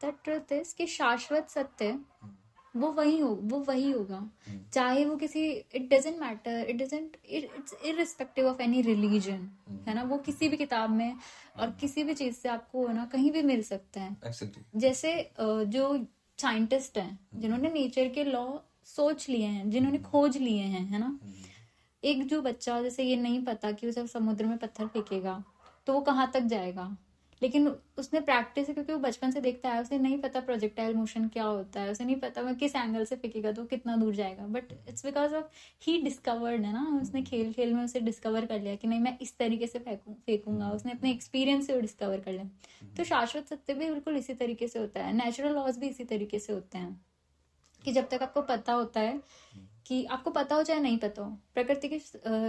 [0.04, 2.00] द ट्रुथ इज़ कि शाश्वत सत्य
[2.76, 4.20] वो वही हो वो वही होगा।
[4.74, 9.48] चाहे वो किसी it doesn't matter it doesn't it's irrespective of any religion
[9.88, 10.04] है ना?
[10.04, 11.16] वो किसी भी किताब में
[11.60, 14.16] और किसी भी चीज़ से आपको है ना कहीं भी मिल सकता है।
[14.76, 16.06] जैसे जो
[16.40, 18.46] साइंटिस्ट हैं जिन्होंने नेचर के लॉ
[18.86, 21.18] सोच लिए हैं जिन्होंने खोज लिए हैं है ना?
[22.04, 25.44] एक जो बच्चा जैसे ये नहीं पता कि उसे समुद्र में पत्थर फेंकेगा
[25.88, 26.96] तो वो कहाँ तक जाएगा?
[27.42, 27.68] लेकिन
[27.98, 31.82] उसने प्रैक्टिस क्योंकि वो बचपन से देखता है उसे नहीं पता प्रोजेक्टाइल मोशन क्या होता
[31.82, 35.06] है उसे नहीं पता मैं किस एंगल से फेंकेगा तो कितना दूर जाएगा। But it's
[35.06, 35.46] because of
[35.82, 39.18] he discovered है ना उसने खेल खेल में उसे डिस्कवर कर लिया कि नहीं मैं
[39.22, 42.50] इस तरीके से फेंकूं फेंकूँगा। उसने अपने एक्सपीरियंस से वो डिस्कवर कर लिया।
[42.98, 46.40] तो शाश्वत सत्य भी बिल्कुल इसी तरीके से होता है। नेचुरल लॉज भी इसी तरीके
[46.40, 47.06] से होते हैं।
[47.86, 49.20] कि जब तक आपको पता होता है
[49.88, 52.00] कि आपको पता हो चाहे नहीं पता हो प्रकृति के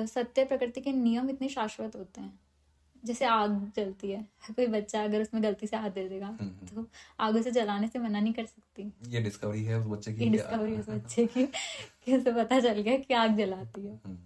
[0.07, 2.39] सत्य प्रकृति के नियम इतने शाश्वत होते हैं।
[3.07, 6.87] जैसे आग जलती है कोई बच्चा अगर उसमें गलती से हाथ दे देगा तो
[7.21, 10.31] आग उसे जलाने से मना नहीं कर सकती। ये डिस्कवरी है उस बच्चे की। ये
[10.31, 11.47] डिस्कवरी उस बच्चे की
[12.05, 14.19] कि उसे पता चल गया कि आग जलाती है। हम्म।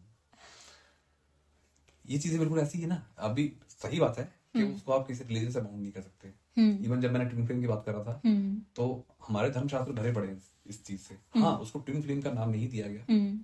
[2.07, 4.24] ये चीज़ें बिल्कुल ऐसी है ना अभी सही बात है
[4.57, 7.47] कि उसको आप किसी रिलीजन से बाउंड नहीं कर सकते। हम्म। इवन जब मैंने ट्विन
[7.47, 11.01] फ्लेम की बात कर रहा था हम्म। तो हमारे धर्मशास्त्र भरे पड़े हैं इस- चीज़
[11.01, 13.41] से। हाँ उसको ट्विन फ्लेम का नाम नहीं दिया गया। हम्म।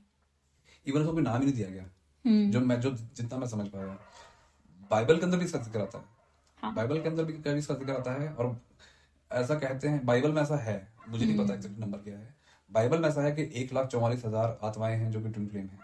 [0.86, 1.90] इवन उसको कोई नाम ही नहीं दिया गया।
[2.26, 3.98] हम्म। जो मैं जो जितना मैं समझ पाया।
[4.90, 6.04] बाइबल के अंदर भी इसका ज़िक्र आता है।
[6.58, 8.56] हाँ। बाइबल के अंदर भी कभी इसका ज़िक्र आता है और
[9.30, 10.76] ऐसा कहते हैं बाइबल में ऐसा है
[11.08, 12.34] मुझे नहीं पता एग्जैक्ट नंबर क्या है।
[12.70, 15.64] बाइबल में ऐसा है कि एक लाख चौवालीस हज़ार आत्माएँ हैं जो कि ट्विन फ्लेम
[15.64, 15.78] है।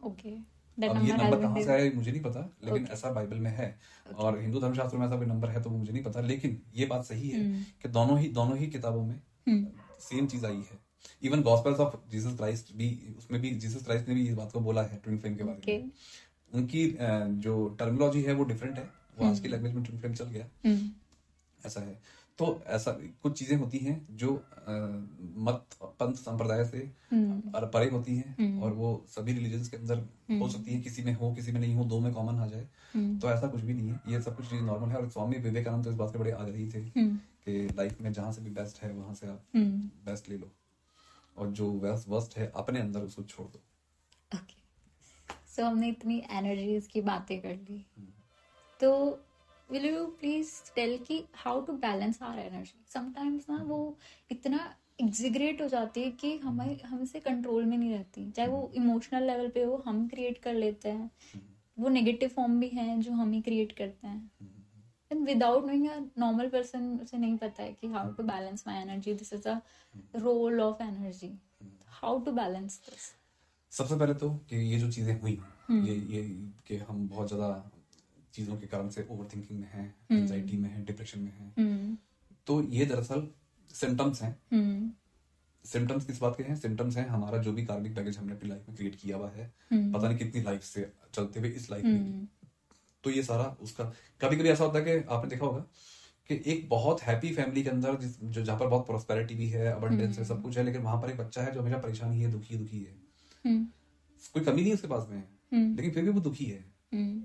[0.00, 0.30] ओके
[0.78, 3.78] अब ये नंबर कहाँ से आया मुझे नहीं पता लेकिन ऐसा बाइबल में है।
[4.16, 7.04] और हिंदू धर्मशास्त्र में ऐसा कोई नंबर है तो मुझे नहीं पता लेकिन ये बात
[7.04, 7.40] सही है
[7.82, 9.20] कि दोनों ही दोनों ही किताबों में
[10.00, 10.78] सेम चीज़ आई है।
[11.22, 14.60] Even gospels of Jesus Christ भी उसमें भी जीसस क्राइस्ट ने भी इस बात को
[14.60, 15.90] बोला है ट्विन फ्लेम के बारे में।
[16.54, 16.86] उनकी
[17.42, 18.88] जो टर्मिनोलॉजी है वो डिफरेंट है।
[19.18, 20.90] वो आज की लैंग्वेज में ट्विन फ्लेम चल गया। हम्म।
[21.66, 22.00] ऐसा है।
[22.38, 22.90] तो ऐसा
[23.22, 24.32] कुछ चीज़ें होती हैं जो
[25.38, 25.64] मत
[26.00, 26.78] पंथ संप्रदाय से
[27.10, 29.98] हम्म। परे होती हैं हम्म। और वो सभी रिलीजन्स के अंदर
[30.40, 32.68] हो सकती है। किसी में हो किसी में नहीं हो दो में कॉमन आ जाए।
[32.94, 35.38] हम्म। तो ऐसा कुछ भी नहीं है। ये सब कुछ चीज़ नॉर्मल है और स्वामी
[35.38, 38.50] विवेकानंद तो इस बात के बड़े आग्रही थे हम्म। कि लाइफ में जहाँ से भी
[38.50, 40.50] बेस्ट है वहाँ से आप हम्म। बेस्ट ले लो।
[41.36, 41.70] और जो
[42.08, 43.62] वर्स्ट है अपने अंदर उसको छोड़ दो।
[44.32, 44.57] ओके
[45.58, 47.84] सो हमने इतनी एनर्जीज की बातें कर ली।
[48.80, 48.90] तो
[49.70, 53.96] विल यू प्लीज़ टेल कि how to balance our energy sometimes ना वो
[54.30, 54.58] इतना
[55.00, 59.48] एग्जिग्रेट हो जाती है कि हमें हमसे कंट्रोल में नहीं रहती। चाहे वो इमोशनल लेवल
[59.48, 61.10] पे हो हम क्रिएट कर लेते हैं।
[61.78, 64.30] वो नेगेटिव फॉर्म भी हैं जो हम ही क्रिएट करते हैं।
[65.12, 68.82] And without knowing a normal person उसे नहीं पता है कि how to balance my
[68.82, 69.60] energy this is a
[70.16, 71.38] role of energy
[72.00, 73.14] how to balance this
[73.72, 75.38] सबसे पहले तो कि ये जो चीज़ें हुई
[75.68, 76.22] हम्म। ये ये
[76.66, 77.70] कि हम बहुत ज़्यादा
[78.34, 81.52] चीज़ों के कारण से ओवर थिंकिंग में हैं हम्म। एंजाइटी में है डिप्रेशन में हैं।
[81.58, 81.96] हम्म।
[82.46, 83.28] तो ये दरअसल
[83.70, 84.90] सिम्टम्स हैं। हम्म।
[85.64, 86.56] सिम्टम्स किस बात के हैं?
[86.56, 89.52] सिम्टम्स हैं हमारा जो भी कार्मिक बैगेज हमने अपनी लाइफ में क्रिएट किया हुआ है।
[89.72, 92.26] हम्म। पता नहीं कितनी लाइफ से चलते हुए इस लाइफ में हम्म।
[93.04, 93.84] तो ये सारा उसका
[94.20, 95.64] कभी कभी ऐसा होता है कि आपने देखा होगा
[96.30, 100.18] कि एक बहुत हैप्पी फैमिली के अंदर जो जहाँ पर बहुत प्रोस्पेरिटी भी है अबंडेंस
[100.18, 102.30] है सब कुछ है लेकिन वहाँ पर एक बच्चा है जो हमेशा परेशान ही है
[102.30, 102.97] दुखी दुखी है हम्म
[103.46, 105.22] कोई कमी नहीं उसके पास में।
[105.52, 106.64] हम्म। लेकिन फिर भी वो दुखी है।
[106.94, 107.24] हम्म।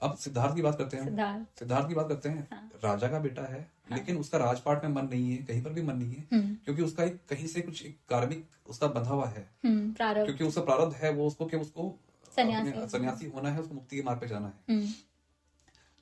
[0.00, 3.18] अब सिद्धार्थ की बात करते हैं। सिद्धार्थ। सिद्धार्थ की बात करते हैं। हाँ। राजा का
[3.18, 6.26] बेटा है लेकिन उसका राजपाट में मन नहीं है कहीं पर भी मन नहीं है
[6.32, 10.44] हम्म। क्योंकि उसका एक कहीं से कुछ एक कार्मिक उसका बंधा हुआ है। हम्म क्योंकि
[10.44, 11.98] उसका प्रारब्ध है वो उसको कि उसको
[12.36, 14.92] सन्यासी। होना। है उसको मुक्ति के मार्ग पे जाना है। हम्म।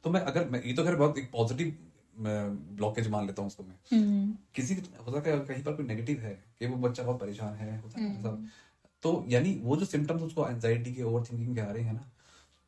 [0.04, 1.76] तो मैं अगर मैं ये तो खैर बहुत एक पॉजिटिव
[2.18, 6.34] ब्लॉकेज मान लेता हूँ उसको मैं। हम्म। किसी होता है कहीं पर कोई नेगेटिव है
[6.58, 8.48] कि वो बच्चा बहुत परेशान है है हम्म। सब
[9.04, 12.10] तो यानी वो जो सिम्टम्स उसको एंजाइटी के ओवर थिंकिंग के आ रहे हैं ना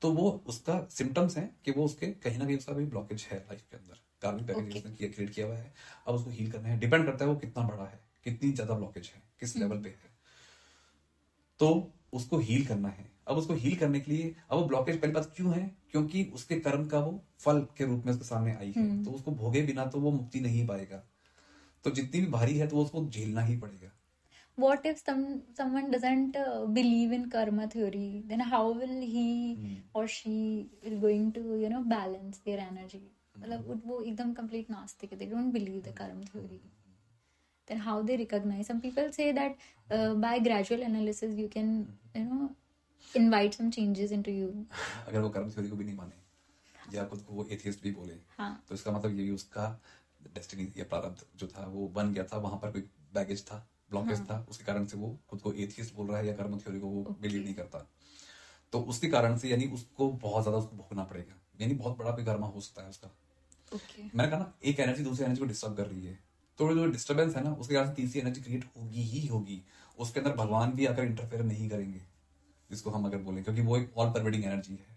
[0.02, 3.38] तो वो उसका सिम्टम्स हैं कि वो उसके कहीं ना कहीं उसका भी ब्लॉकेज है
[3.38, 4.76] लाइफ के अंदर। कार्मिक पैकेज.
[4.76, 5.72] उसने किया क्रिएट किया हुआ है।
[6.06, 9.10] अब उसको हील करना है। डिपेंड करता है वो कितना बड़ा है कितनी ज़्यादा ब्लॉकेज
[9.14, 10.10] है किस लेवल पे है।
[11.60, 15.12] तो उसको हील करना है। अब उसको हील करने के लिए अब वो ब्लॉकेज पहली
[15.12, 15.70] बात क्यों है?
[15.90, 19.10] क्योंकि उसके कर्म का वो फल के रूप में उसके सामने आई है। हम्म। तो
[19.10, 21.02] उसको भोगे बिना तो वो मुक्ति नहीं पाएगा।
[21.84, 23.95] तो जितनी भी भारी है तो वो उसको झेलना ही पड़ेगा।
[24.58, 25.22] What if some
[25.56, 29.24] someone doesn't uh, believe in karma theory then how will he
[29.56, 29.74] Hmm.
[29.98, 30.36] or she
[30.84, 33.02] will going to you know balance their energy
[33.36, 36.60] मतलब वो- एकदम complete नास्तिक है they don't believe the karma theory
[37.68, 41.70] then how they recognize some people say that uh, by gradual analysis you can
[42.14, 42.48] you know
[43.14, 44.50] invite some changes into you
[45.06, 48.14] अगर वो कर्म theory को भी नहीं माने या खुद को वो एथियस्ट भी बोले
[48.38, 49.68] हाँ तो इसका मतलब ये उसका
[50.34, 54.20] डेस्टिनी या प्रारब्ध जो था वो बन गया था वहाँ पर कोई बैगेज था ब्लॉकेज
[54.20, 56.86] था उसके कारण से वो खुद को एथियस्ट बोल रहा है या कर्म थ्योरी को
[56.86, 57.86] वो बिलीव नहीं करता।
[58.72, 62.24] तो उसके कारण से यानी उसको बहुत ज़्यादा उसको भोगना पड़ेगा। यानी बहुत बड़ा कोई
[62.24, 63.10] कर्मा हो सकता है उसका।
[63.72, 64.04] Okay.
[64.14, 66.18] मैंने कहा ना एक एनर्जी दूसरी एनर्जी को डिस्टर्ब कर रही है।
[66.58, 69.62] तो जो डिस्टर्बेंस है ना उसके कारण तीसरी एनर्जी क्रिएट होगी ही होगी।
[69.98, 72.00] उसके अंदर भगवान भी आकर इंटरफेयर नहीं करेंगे
[72.70, 74.96] जिसको हम अगर बोले क्योंकि वो एक ऑल परवेडिंग एनर्जी है।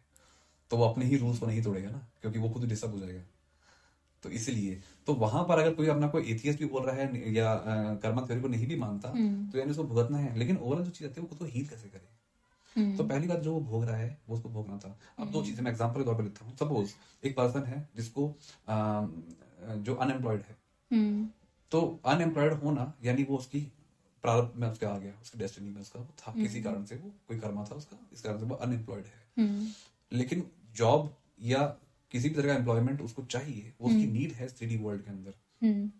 [0.71, 3.21] तो वो अपने ही रूल्स को नहीं तोड़ेगा ना क्योंकि वो खुद डिस्टर्ब हो जाएगा।
[4.23, 7.55] तो इसलिए तो वहाँ पर अगर कोई अपना कोई एथियस्ट भी बोल रहा है या
[8.03, 10.91] कर्मा थ्योरी को नहीं भी मानता हम्म। तो यानी उसको भुगतना है। लेकिन ओवरऑल जो
[10.91, 12.07] चीज़ आती है वो को हील कैसे करे?
[12.75, 15.43] हम्म। तो पहली बात जो वो भोग रहा है वो उसको भोगना था। अब दो
[15.45, 16.93] चीज़ें मैं एग्जांपल के तौर पर लेता हूँ। सपोज़
[17.23, 18.27] एक पर्सन है जिसको
[18.67, 19.11] अम,
[19.77, 20.57] जो अनएम्प्लॉयड है।
[20.91, 21.27] हम्म।
[21.71, 23.59] तो अनएम्प्लॉयड होना यानी वो उसकी
[24.23, 27.11] प्रारब्ध में उसके आ गया उसकी डेस्टिनी में उसका वो था। किसी कारण से वो
[27.27, 29.67] कोई कर्मा था उसका इस कारण से वो अनएम्प्लॉयड है। हम्म।
[30.11, 30.43] लेकिन
[30.75, 31.61] जॉब या
[32.11, 35.33] किसी भी तरह का एम्प्लॉयमेंट उसको चाहिए वो उसकी नीड है थ्री वर्ल्ड के अंदर।
[35.63, 35.91] हम्म।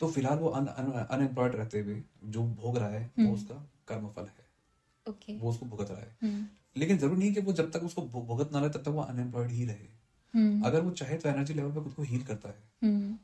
[0.00, 3.54] तो फ़िलहाल वो अनएम्प्लॉयड रहते हुए जो भोग रहा है वो उसका
[3.88, 4.46] कर्मफल है।
[5.06, 6.46] Okay वो उसको भुगत रहा है। हम्म।
[6.76, 9.50] लेकिन ज़रूरी नहीं कि वो जब तक उसको भुगत ना रहे तब तक वो अनएम्प्लॉयड
[9.50, 9.88] ही रहे।
[10.34, 13.18] हम्म। अगर वो चाहे तो एनर्जी लेवल पे खुद को हील करता है। हम्म।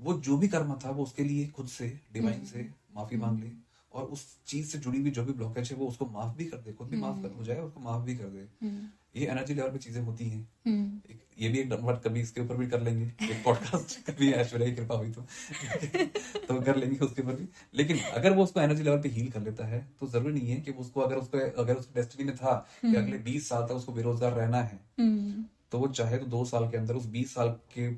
[0.00, 3.50] वो जो भी कर्म था वो उसके लिए खुद से डिवाइन से माफ़ी मांग ले।
[3.94, 6.56] और उस चीज़ से जुड़ी हुई जो भी ब्लॉकेज है वो उसको माफ़ भी कर
[6.56, 9.54] दे खुद भी माफ़ कर हो जाए उसको माफ़ भी कर दे। हम्म। ये एनर्जी
[9.54, 12.80] लेवल पे चीज़ें होती हैं। हम्म। ये भी एक नंबर कभी इसके ऊपर भी कर
[12.82, 15.20] लेंगे। एक पॉडकास्ट कभी ऐश्वर्या की कृपा हुई तो।
[16.48, 19.40] तो कर लेंगे उसके ऊपर भी। लेकिन अगर वो उसको एनर्जी लेवल पे हील कर
[19.40, 22.66] लेता है तो ज़रूरी नहीं है कि उसको अगर उसको अगर उसको डेस्टिनी में था
[22.80, 26.44] कि अगले बीस साल तक उसको बेरोजगार रहना है हम्म। तो वो चाहे तो दो
[26.44, 27.90] साल के अंदर उस बीस साल के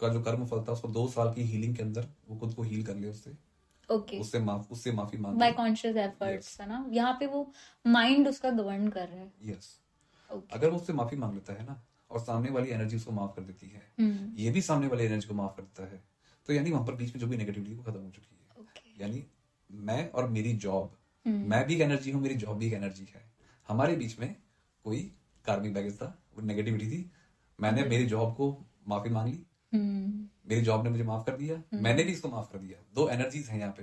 [0.00, 2.62] का जो कर्म फल था उसको दो साल की हीलिंग के अंदर वो खुद को
[2.62, 3.51] हील कर ले उससे।
[3.92, 6.84] ओके उससे माफ़ उससे माफ़ी मांग। बाय कॉन्शियस एफर्ट्स है ना?
[6.90, 7.50] यहाँ पे वो
[7.84, 9.78] माइंड उसका गवर्न कर रहा है। यस
[10.30, 11.80] ओके अगर वो उससे माफ़ी मांग लेता है ना
[12.10, 15.28] और सामने वाली एनर्जी उसको माफ़ कर देती है हम्म। ये भी सामने वाली एनर्जी
[15.28, 16.02] को माफ़ कर देता है
[16.46, 19.24] तो यानी वहाँ पर बीच में जो भी नेगेटिविटी वो खत्म हो चुकी है। यानी
[19.70, 23.06] मैं और मेरी जॉब हम्म। मैं भी एक एनर्जी हूँ मेरी जॉब भी एक एनर्जी
[23.14, 23.24] है।
[23.68, 24.34] हमारे बीच में
[24.84, 25.00] कोई
[25.44, 27.10] कार्मिक बैगेज था वो नेगेटिविटी थी
[27.58, 28.46] मैंने मेरी जॉब को
[28.88, 29.38] माफ़ी मांग ली
[29.74, 33.48] मेरी जॉब ने मुझे माफ़ कर दिया। मैंने भी इसको माफ़ कर दिया। दो एनर्जीज
[33.48, 33.82] हैं यहाँ पे।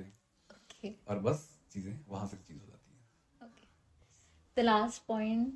[0.49, 3.67] ओके और बस चीज़ें वहाँ से चीज़ हो जाती है। Okay.
[4.57, 5.47] The last point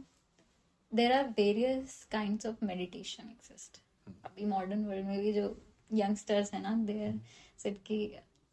[0.91, 3.79] there are various kinds of meditation exist.
[4.25, 5.45] अभी मॉडर्न वर्ल्ड में भी जो
[5.93, 7.19] यंगस्टर्स है ना देर
[7.59, 8.05] सेट की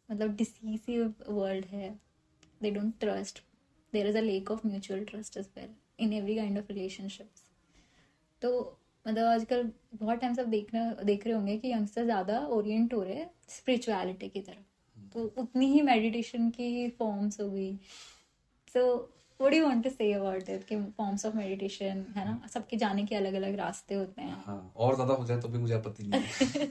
[0.09, 1.89] मतलब डिसीसिव वर्ल्ड है।
[2.61, 3.43] They don't trust
[3.93, 5.69] there is a lack of mutual trust is well
[5.99, 7.43] in every kind of relationships
[8.41, 8.51] तो
[9.07, 13.03] मतलब आजकल बहुत टाइम से आप देखना देख रहे होंगे कि यंगस्टर ज़्यादा ओरिएंट हो
[13.03, 17.75] रहे हैं स्पिरिचुअलिटी की तरफ़। तो उतनी ही मेडिटेशन की फॉर्म्स हो गई।
[18.75, 20.63] So do you want to say about it?
[20.63, 22.47] कि फॉर्म्स ऑफ़ मेडिटेशन है ना?
[22.47, 25.59] सबके जाने के अलग अलग रास्ते होते हैं। हाँ और ज़्यादा हो जाए तो भी
[25.59, 26.21] मुझे आपत्ति नहीं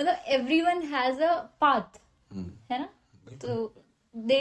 [0.00, 1.98] मतलब एवरीवन हैज़ अ पाथ
[2.70, 2.88] है ना?
[3.42, 3.74] तो
[4.14, 4.40] they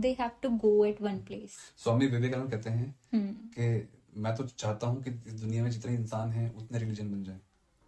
[0.00, 4.44] they have to go at one place Swami Vivekananda कहते हैं हम्म। कि मैं तो
[4.46, 7.40] चाहता हूँ कि इस दुनिया में जितने इंसान हैं उतने रिलीजन बन जाए।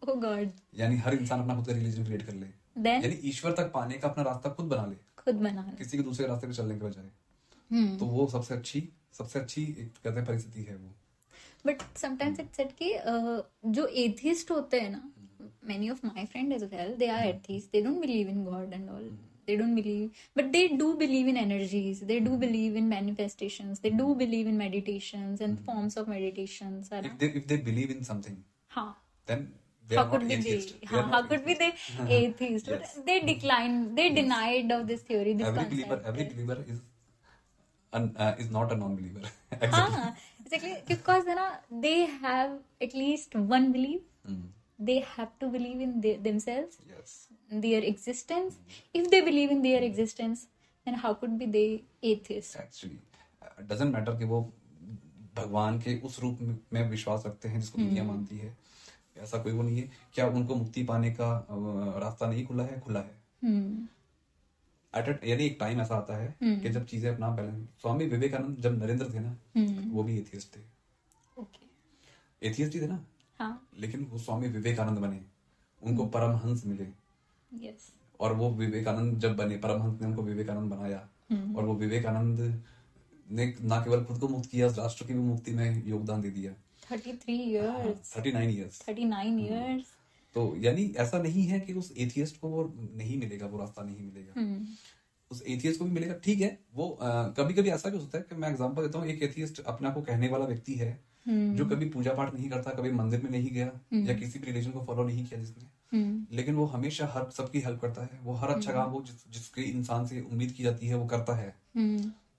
[0.03, 2.47] गॉड यानी हर इंसान अपना खुद का रिलीजन क्रिएट कर ले।
[2.79, 5.97] देन यानी ईश्वर तक पाने का अपना रास्ता खुद बना ले। खुद बना ले। किसी
[5.97, 7.11] के दूसरे रास्ते पे चलने के बजाय।
[7.71, 10.95] हम्म तो वो सबसे अच्छी सबसे अच्छी एक कहते हैं परिस्थिति है वो।
[11.67, 13.41] बट समटाइम्स इट्स सेट कि uh,
[13.75, 15.03] जो एथिस्ट होते हैं ना
[15.69, 17.69] many of my friends as well they are atheists.
[17.73, 19.05] They don't believe in god and all.
[19.51, 22.43] they don't believe but they do believe in energies they do hmm.
[22.45, 25.65] believe in manifestations they do believe in meditations and mm.
[25.69, 28.37] forms of meditations if they, if they believe in something
[28.77, 28.93] huh.
[29.27, 29.49] then
[29.97, 33.01] how could, be they, huh, how could be they how could be they atheists yes.
[33.07, 33.95] they decline.
[33.95, 34.15] they yes.
[34.21, 35.89] denied of this theory this every concept.
[35.89, 36.81] believer every believer is
[37.93, 39.21] and uh, is not a non-believer
[39.53, 40.01] exactly.
[40.01, 40.11] Huh,
[40.45, 41.51] exactly because you know,
[41.87, 44.43] they have at least one belief mm.
[44.83, 47.33] They have to believe in their, themselves yes.
[47.55, 48.53] their existence.
[48.97, 50.39] If they believe in their existence
[50.89, 52.57] then how could be they atheist?
[52.57, 52.99] Actually
[53.63, 54.53] doesn't matter कि वो
[55.35, 58.57] भगवान के उस रूप में- विश्वास रखते हैं जिसको दुनिया मानती है।
[59.19, 61.47] ऐसा कोई वो नहीं है। क्या उनको मुक्ति पाने का
[61.97, 62.81] रास्ता नहीं खुला है?
[62.81, 63.87] खुला है। hmm.
[65.25, 69.15] यानी एक टाइम ऐसा आता है कि जब चीज़ें अपना बैलेंस स्वामी विवेकानंद जब नरेंद्र
[69.15, 69.37] थे ना.
[69.93, 70.61] वो भी एथियस्ट थे।
[71.41, 71.65] Okay.
[72.43, 73.07] एथियस्ट ही थे ना?
[73.41, 75.21] हाँ। लेकिन वो स्वामी विवेकानंद बने।
[75.83, 76.87] उनको परमहंस मिले।
[77.53, 77.89] Yes
[78.21, 81.09] और वो विवेकानंद जब बने परमहंस ने उनको विवेकानंद बनाया।
[81.57, 82.41] और वो विवेकानंद
[83.31, 86.53] ने ना केवल खुद को मुक्त किया राष्ट्र की भी मुक्ति में योगदान दे दिया।
[86.91, 89.85] 33 years thirty nine years 39 years
[90.35, 92.65] तो यानी ऐसा नहीं है कि उस एथियस्ट को वो
[92.95, 94.67] नहीं मिलेगा वो रास्ता नहीं मिलेगा। hmm.
[95.31, 98.35] उस एथियस्ट को भी मिलेगा ठीक है। वो कभी कभी ऐसा भी होता है कि
[98.35, 100.91] मैं एग्जांपल देता हूँ एक एथियस्ट अपने आप को कहने वाला व्यक्ति है
[101.29, 104.71] जो कभी पूजा पाठ नहीं करता कभी मंदिर में नहीं गया या किसी भी रिलीजन
[104.71, 106.35] को फॉलो नहीं किया जिसने Hmm.
[106.35, 109.63] लेकिन वो हमेशा हर सबकी हेल्प करता है। वो हर अच्छा काम वो जिस, जिसके
[109.63, 111.55] इंसान से उम्मीद की जाती है वो करता है.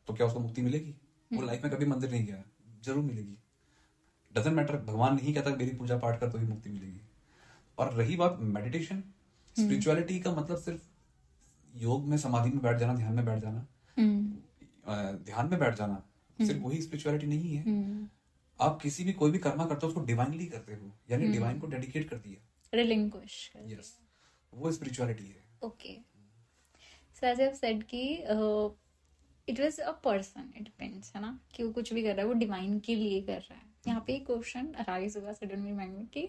[0.07, 0.95] तो क्या उसको मुक्ति मिलेगी?
[1.33, 2.43] वो लाइफ में कभी मंदिर नहीं गया
[2.83, 3.37] ज़रूर मिलेगी।
[4.35, 7.01] डजेंट मैटर भगवान नहीं कहता मेरी पूजा पाठ कर तो ही मुक्ति मिलेगी।
[7.77, 9.03] और रही बात मेडिटेशन
[9.55, 10.81] स्पिरिचुअलिटी का मतलब सिर्फ़
[11.75, 13.67] योग में समाधि में बैठ जाना ध्यान में बैठ जाना.
[15.25, 16.03] ध्यान में बैठ जाना
[16.45, 17.63] सिर्फ़ वही स्पिरिचुअलिटी नहीं है.
[18.61, 21.67] आप किसी भी कोई भी कर्मा करते हो उसको डिवाइनली करते हो यानी डिवाइन को
[21.67, 22.47] डेडिकेट कर दिया
[23.53, 23.97] कर यस
[24.53, 25.95] वो स्पिरिचुअलिटी है। Okay.
[27.17, 28.03] So as i've said कि
[29.47, 30.45] it was a person.
[30.57, 31.39] It depends है ना?
[31.55, 34.03] कि वो कुछ भी कर रहा है वो डिवाइन के लिए कर रहा है। यहाँ
[34.07, 36.27] पे एक क्वेश्चन राइज हुआ सडनली माइंड में कि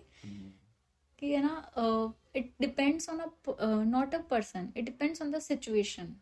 [1.18, 3.28] कि है ना it depends on a
[3.84, 6.14] not a person it depends on the situation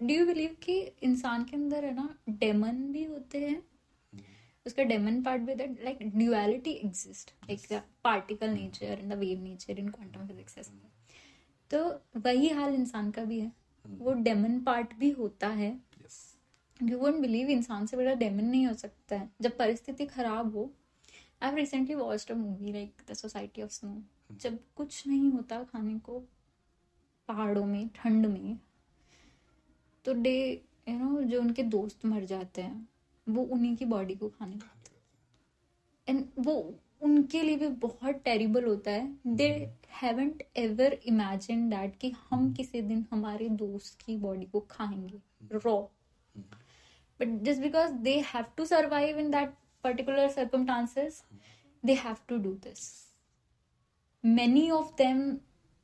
[0.00, 3.62] do you believe कि इंसान के अंदर है ना डेमन भी होते हैं?
[4.66, 9.78] उसका डेमन पार्ट भी that like duality exist like particle nature in the wave nature
[9.78, 10.90] in quantum physics ऐसे
[11.70, 11.84] तो
[12.20, 13.52] वही हाल इंसान का भी है।
[13.84, 15.70] वो डेमन पार्ट भी होता है।
[16.82, 20.70] यू वोंट बिलीव इंसान से बड़ा डेमन नहीं हो सकता है। जब परिस्थिति खराब हो
[21.42, 24.02] I have recently watched a movie like the Society of Snow
[24.40, 26.18] जब कुछ नहीं होता खाने को
[27.28, 28.58] पहाड़ों में ठंड में
[30.04, 32.88] तो डे यू नो जो उनके दोस्त मर जाते हैं
[33.26, 34.58] वो उन्हीं की बॉडी को खाने
[36.08, 36.54] एंड वो
[37.02, 39.48] उनके लिए भी बहुत टेरिबल होता है। They
[40.02, 45.20] haven't ever imagine that कि हम हम्म। किसी दिन हमारे दोस्त की बॉडी को खाएँगे।
[45.54, 45.80] Raw
[47.20, 49.54] but just because they have to survive in that
[49.84, 51.22] particular circumstances
[51.82, 52.90] they have to do this
[54.24, 55.36] many of them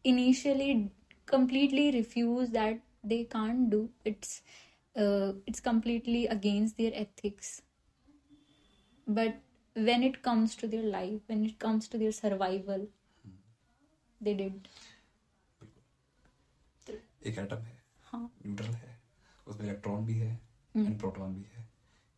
[0.05, 0.75] initially
[1.29, 4.41] completely refuse that they can't do it's
[4.99, 7.51] uh, it's completely against their ethics.
[9.07, 9.33] But
[9.77, 12.87] when it comes to their life when it comes to their survival
[14.21, 14.53] they did.
[17.27, 19.01] एक atom है हाँ। Neutral है
[19.47, 20.41] उसमें electron भी है
[20.77, 21.69] and proton भी है।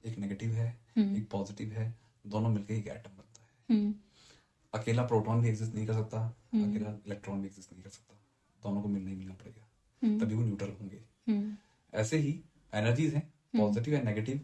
[0.05, 0.69] एक नेगेटिव है
[0.99, 1.95] एक पॉजिटिव है
[2.27, 3.95] दोनों मिलकर एक एटम बनता है। hmm.
[4.75, 8.17] अकेला प्रोटॉन भी एग्जिस्ट नहीं कर सकता अकेला इलेक्ट्रॉन भी एग्जिस्ट नहीं कर सकता।
[8.63, 9.67] दोनों को मिलना ही मिलना पड़ेगा।
[10.19, 11.57] तभी वो न्यूट्रल होंगे। हम्म।
[11.95, 12.41] ऐसे ही
[12.73, 13.23] एनर्जीज हैं
[13.55, 14.41] पॉजिटिव एंड नेगेटिव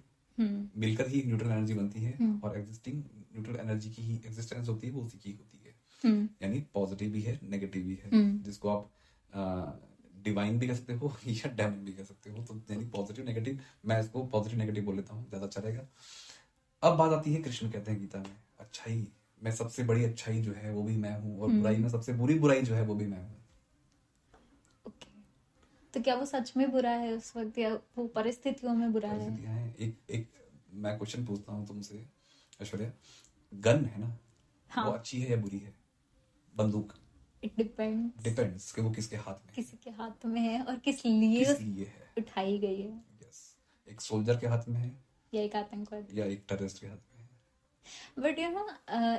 [0.76, 3.02] मिलकर ही न्यूट्रल एनर्जी बनती है और एग्जिस्टिंग
[3.32, 5.74] न्यूट्रल एनर्जी की ही एग्जिस्टेंस होती है वो उसी की होती है।
[6.04, 8.90] हम्म यानी पॉजिटिव भी है नेगेटिव भी है। हम्म। जिसको आप
[10.24, 13.60] डिवाइन भी कह सकते हो या डेमन भी कह सकते हो। तो यानी पॉजिटिव नेगेटिव
[13.84, 15.86] मैं इसको पॉजिटिव नेगेटिव बोल लेता हूँ ज़्यादा अच्छा रहेगा।
[16.82, 19.06] अब बात आती है कृष्ण कहते हैं गीता में अच्छाई
[19.42, 22.38] मैं सबसे बड़ी अच्छाई जो है वो भी मैं हूँ और बुराई में सबसे बुरी
[22.38, 23.45] बुराई जो है वो भी मैं हूँ।
[25.96, 29.74] तो क्या वो सच में बुरा है उस वक्त या वो परिस्थितियों में बुरा है?
[29.80, 30.28] एक एक
[30.72, 32.04] मैं क्वेश्चन पूछता हूँ तुमसे
[32.62, 32.90] ऐश्वर्या।
[33.52, 34.18] गन है ना?
[34.70, 35.74] हाँ। वो अच्छी है या बुरी है?
[36.56, 36.92] बंदूक।
[37.44, 41.04] इट डिपेंड्स डिपेंड्स कि वो किसके हाथ में। किसी के हाथ में है और किस
[41.06, 42.92] लिए किस लिए है। उठाई गई है।
[43.22, 43.56] यस
[43.88, 44.92] एक सोल्जर के हाथ में है?
[45.34, 46.20] या एक आतंकवादी?
[46.20, 47.28] या एक टेररिस्ट के हाथ में
[48.18, 48.68] but you know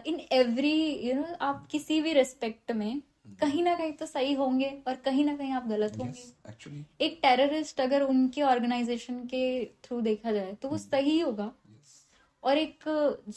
[0.08, 3.02] in every you know आप किसी भी रिस्पेक्ट में
[3.36, 7.20] कहीं ना कहीं तो सही होंगे और कहीं ना कहीं आप गलत होंगे। एक्चुअली एक
[7.22, 9.44] टेररिस्ट अगर उनके ऑर्गेनाइजेशन के
[9.84, 12.06] थ्रू देखा जाए तो वो सही होगा। यस
[12.44, 12.84] और एक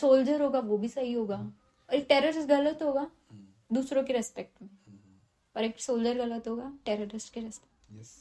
[0.01, 1.37] सोल्जर होगा वो भी सही होगा।
[1.89, 3.07] और एक टेररिस्ट गलत होगा
[3.73, 4.69] दूसरों के रेस्पेक्ट में।
[5.57, 8.17] और एक सोल्जर गलत होगा टेररिस्ट के रेस्पेक्ट यस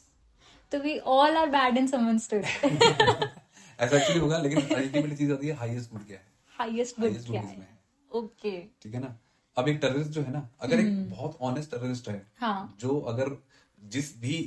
[0.71, 2.43] तो we all are bad in someone story
[3.79, 6.25] ऐसा एक्चुअली होगा लेकिन चीज़ आती है हाईएस्ट गुड क्या है?
[6.55, 7.67] हाईएस्ट गुड क्या है?
[8.11, 9.17] ओके ठीक है ना?
[9.59, 13.35] अब एक टेररिस्ट जो है ना अगर एक बहुत ऑनेस्ट टेररिस्ट है हाँ। जो अगर
[13.81, 14.37] जिस भी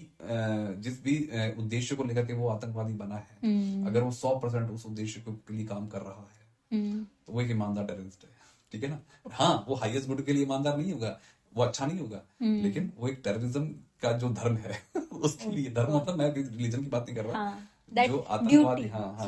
[0.79, 1.17] जिस भी
[1.59, 5.37] उद्देश्य को लेकर के वो आतंकवादी बना है अगर वो सौ परसेंट उस उद्देश्य को
[5.51, 6.41] लिए काम कर रहा है
[6.71, 8.31] हम्म। तो वो एक ईमानदार टेररिस्ट है
[8.73, 8.99] ठीक है ना?
[9.31, 11.19] हाँ वो हाईएस्ट गुड के लिए ईमानदार नहीं होगा
[11.53, 13.65] वो अच्छा नहीं होगा लेकिन वो एक टेररिज्म
[14.03, 14.79] का जो धर्म है
[15.13, 19.01] उसके लिए धर्म मतलब मैं रिलीजन की बात नहीं कर रहा हाँ, जो आतंकवादी हाँ
[19.01, 19.27] हाँ हाँ,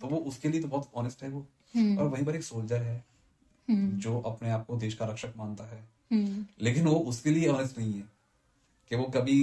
[0.00, 1.46] तो वो उसके लिए तो बहुत ऑनेस्ट है वो
[1.98, 3.04] और वहीं पर एक सोल्जर है
[3.70, 5.78] जो अपने आप को देश का रक्षक मानता है।
[6.10, 8.08] हम्म। लेकिन वो उसके लिए ऑनेस्ट नहीं है।
[8.90, 9.38] कि वो कभी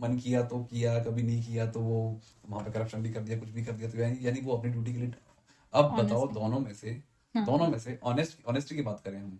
[0.00, 2.00] मन किया तो किया कभी नहीं किया तो वो
[2.48, 4.92] वहाँ पे करप्शन भी कर दिया कुछ भी कर दिया। तो यानी वो अपनी ड्यूटी
[4.92, 5.12] के लिए
[5.74, 6.90] अब बताओ दोनों में से
[7.34, 9.38] दोनों में से ऑनेस्ट ऑनेस्टी की बात करें हम।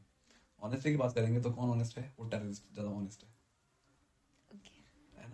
[0.62, 2.12] ऑनेस्टी की बात करेंगे तो कौन ऑनेस्ट है?
[2.18, 3.30] वो टेररिस्ट ज़्यादा ऑनेस्ट है।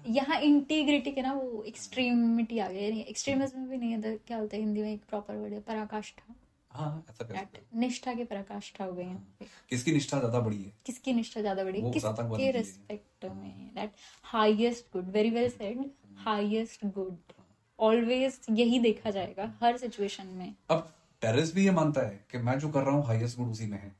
[0.07, 4.57] यहाँ इंटीग्रिटी के ना वो एक्सट्रीमिटी आ गई एक्सट्रीमिज्म भी नहीं है तो क्या बोलते
[4.57, 6.35] हैं हिंदी में एक प्रॉपर वर्ड है पराकाष्ठा।
[6.79, 10.57] हाँ ऐसा कर सकते That निष्ठा की पराकाष्ठा हो गई हैं। किसकी निष्ठा ज़्यादा बड़ी
[10.57, 10.73] है?
[10.87, 11.83] किसकी निष्ठा ज़्यादा बड़ी?
[11.93, 13.93] किसके रिस्पेक्ट में that
[14.25, 15.85] highest good very well said
[16.19, 17.33] highest good
[17.79, 22.59] always यही देखा जाएगा हर सिचुएशन में। अब टेररिस्ट भी ये मानता है कि मैं
[22.59, 23.95] जो कर रहा हूँ हाईएस्ट गुड उसी में है।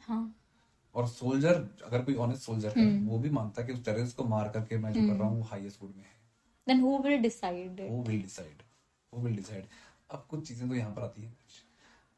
[0.00, 0.34] हाँ।
[0.94, 1.54] और सोल्जर
[1.84, 4.76] अगर कोई ऑनेस्ट सोल्जर है वो भी मानता है कि उस टेररिस्ट को मार करके
[4.78, 6.12] मैं जो कर रहा हूँ वो हाईएस्ट गुड में है।
[6.66, 8.62] देन हु विल डिसाइड वो विल डिसाइड
[9.12, 9.66] वो विल डिसाइड
[10.10, 11.36] अब कुछ चीज़ें तो यहाँ पर आती हैं।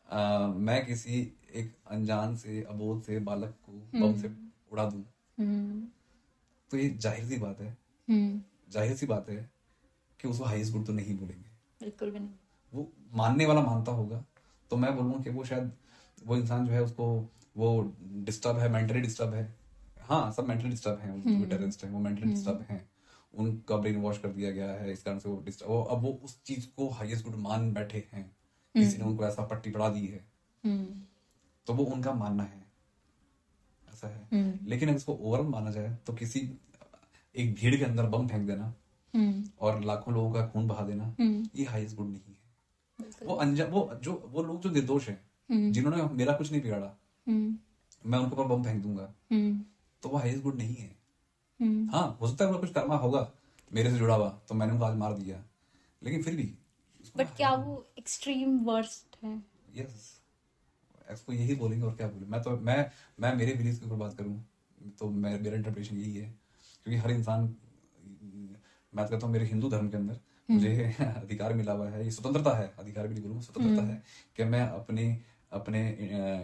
[0.09, 1.21] मैं किसी
[1.55, 4.31] एक अनजान से अबोध से बालक को बम से
[4.73, 5.05] उड़ा दूँ।
[5.39, 5.87] हम्म।
[6.71, 7.77] तो ये ज़ाहिर सी बात है।
[8.09, 8.41] हम्म।
[8.73, 9.49] ज़ाहिर सी बात है
[10.21, 11.51] कि उसको हाईएस्ट गुड तो नहीं बोलेंगे।
[11.81, 12.31] बिल्कुल भी नहीं।
[12.73, 14.25] वो मानने वाला मानता होगा।
[14.71, 15.73] तो मैं बोलूँगा कि वो शायद
[16.27, 17.07] वो इंसान जो है उसको
[17.57, 17.95] वो
[18.25, 19.55] डिस्टर्ब है मेंटली डिस्टर्ब है।
[20.01, 22.89] हाँ सब मेंटली डिस्टर्ब हैं। जो टेररिस्ट हैं वो मेंटली डिस्टर्ब हैं।
[23.35, 26.13] उनका ब्रेन वॉश कर दिया गया है इस कारण से वो डिस्टर्ब वो अब वो
[26.25, 28.31] उस चीज़ को हाईएस्ट गुड मान बैठे हैं।
[28.81, 30.24] किसी ने उनको ऐसा पट्टी पड़ा दी है।
[30.64, 31.03] हम्म।
[31.66, 32.64] तो वो उनका मानना है।
[33.93, 36.53] ऐसा है। हम्म। लेकिन अगर इसको ओवरऑल माना जाए तो किसी
[37.37, 38.74] एक भीड़ के अंदर बम फेंक देना
[39.14, 42.37] हम्म। और लाखों लोगों का खून बहा देना हम्म। ये हाईएस्ट गुड नहीं है।
[43.27, 45.20] वो अनजान वो जो वो लोग जो निर्दोष हैं
[45.51, 46.97] हम्म। जिन्होंने मेरा कुछ नहीं बिगाड़ा
[47.29, 47.59] हम्म।
[48.11, 49.64] मैं उनके ऊपर बम फेंक दूँगा हम्म।
[50.03, 50.97] तो वो हाईएस्ट गुड नहीं है।
[51.61, 53.31] हम्म। हाँ हो सकता है कुछ कर्मा होगा
[53.72, 55.45] मेरे से जुड़ा हुआ तो मैंने उनको आज मार दिया।
[56.03, 56.55] लेकिन फिर भी
[57.17, 59.43] बट क्या वो एक्सट्रीम वर्स्ट है?
[59.75, 60.21] यस
[61.13, 62.91] इसको यही बोलेंगे और क्या बोले। मैं तो मैं
[63.21, 64.45] मैं मेरे बिलीव के ऊपर बात करूँ
[64.99, 66.29] तो मैं मेरा इंटरप्रिटेशन यही है।
[66.85, 67.43] क्योंकि हर इंसान
[68.93, 72.11] मैं तो कहता हूँ मेरे हिंदू धर्म के अंदर मुझे अधिकार मिला हुआ है ये
[72.11, 74.03] स्वतंत्रता है अधिकार भी नहीं बोलूँगा स्वतंत्रता है
[74.37, 75.89] कि मैं अपने अपने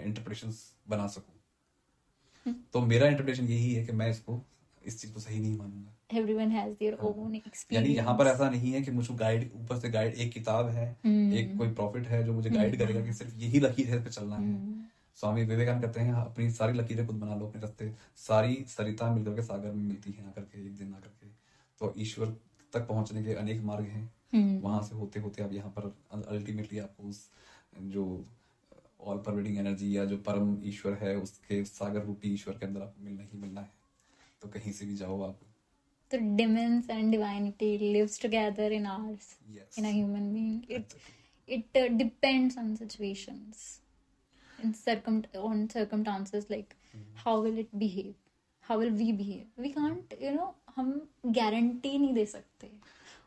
[0.05, 0.55] इंटरप्रिटेशन
[0.89, 4.43] बना सकूँ। तो मेरा इंटरप्रिटेशन यही है कि मैं इसको
[4.83, 7.41] इस चीज़ को सही नहीं मानूँगा। एवरीवन हैज़ देयर ओन
[7.73, 10.89] यानी यहाँ पर ऐसा नहीं है कि मुझको गाइड ऊपर से गाइड एक किताब है
[11.35, 14.81] एक कोई प्रॉफिट है जो मुझे गाइड करेगा कि सिर्फ़ यही लकीर पे चलना है।
[15.19, 19.35] स्वामी विवेकानंद कहते हैं अपनी सारी लकीरें खुद बना लो अपने रास्ते सारी सरिता मिलकर
[19.35, 21.27] के सागर में मिलती हैं आकर के एक दिन आकर के।
[21.81, 22.35] तो ईश्वर
[22.73, 25.93] तक पहुँचने के अनेक मार्ग हैं। वहाँ से होते होते आप यहाँ पर
[26.29, 27.29] अल्टीमेटली आपको उस
[27.91, 28.05] जो
[29.03, 33.05] ऑल परवेडिंग एनर्जी या जो परम ईश्वर है उसके सागर रूपी ईश्वर के अंदर आपको
[33.05, 33.71] मिलना ही मिलना है।
[34.43, 35.41] तो कहीं से भी जाओ आप
[36.12, 39.26] So demons and divinity lives together in ours,
[39.56, 39.78] Yes.
[39.78, 40.60] in a human being.
[40.70, 40.94] It
[41.48, 43.66] it uh, depends on situations.
[44.64, 45.18] in circum
[45.48, 46.72] on circumstances like
[47.24, 48.14] how will it behave
[48.64, 50.88] how will we behave we can't you know हम
[51.36, 52.70] guarantee नहीं दे सकते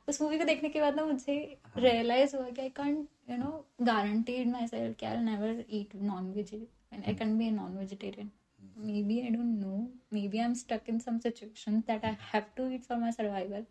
[0.09, 1.37] उस movie को देखने के बाद ना मुझे
[1.85, 3.53] रियलाइज हुआ कि I can't you know
[3.91, 8.31] guaranteed myself कि I never eat non veg I can be a non vegetarian
[8.76, 9.88] maybe i don't know.
[10.12, 13.66] Maybe i'm stuck in some situations that i have to eat for my survival.